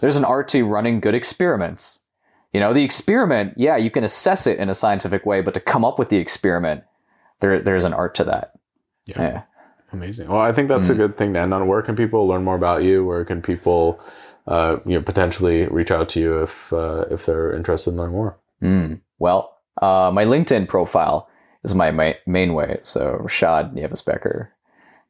[0.00, 2.00] There's an art to running good experiments.
[2.52, 5.60] You know, the experiment, yeah, you can assess it in a scientific way, but to
[5.60, 6.84] come up with the experiment,
[7.40, 8.52] there there's an art to that.
[9.06, 9.20] Yeah.
[9.20, 9.42] Yeah.
[9.92, 10.28] Amazing.
[10.28, 11.66] Well, I think that's a good thing to end on.
[11.66, 13.04] Where can people learn more about you?
[13.04, 14.00] Where can people,
[14.46, 18.16] uh, you know, potentially reach out to you if uh, if they're interested in learning
[18.16, 18.36] more?
[18.62, 19.00] Mm.
[19.18, 21.28] Well, uh, my LinkedIn profile
[21.62, 22.78] is my, my main way.
[22.82, 24.53] So Richad Nieves Becker.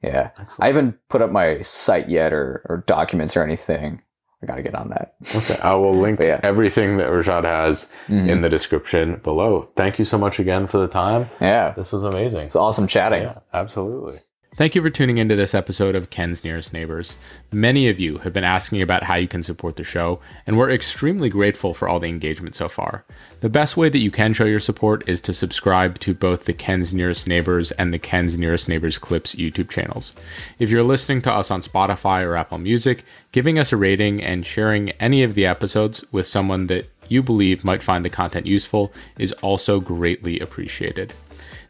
[0.05, 0.31] Yeah.
[0.61, 4.01] I haven't put up my site yet or, or documents or anything.
[4.43, 5.15] I got to get on that.
[5.35, 6.39] Okay, I will link yeah.
[6.43, 8.29] everything that Richad has Mhm.
[8.29, 9.69] in the description below.
[9.77, 11.31] Thank you so much again for the time.
[11.41, 11.73] Yeah.
[11.77, 12.43] This was amazing.
[12.47, 13.23] It's awesome chatting.
[13.23, 14.19] Yeah, absolutely.
[14.57, 17.17] Thank you for tuning into this episode of Ken's Nearest Neighbors.
[17.51, 20.71] Many of you have been asking about how you can support the show, and we're
[20.71, 23.05] extremely grateful for all the engagement so far.
[23.41, 26.53] The best way that you can show your support is to subscribe to both the
[26.53, 30.13] Ken's Nearest Neighbors and the Ken's Nearest Neighbors Clips YouTube channels.
[30.61, 34.47] If you're listening to us on Spotify or Apple Music, giving us a rating and
[34.47, 38.93] sharing any of the episodes with someone that you believe might find the content useful
[39.19, 41.13] is also greatly appreciated.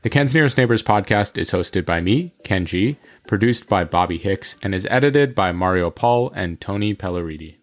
[0.05, 4.55] The Ken's Nearest Neighbors podcast is hosted by me, Ken Jee, produced by Bobby Hicks,
[4.63, 7.57] and is edited by Mario Paul and Tony Pelleriti.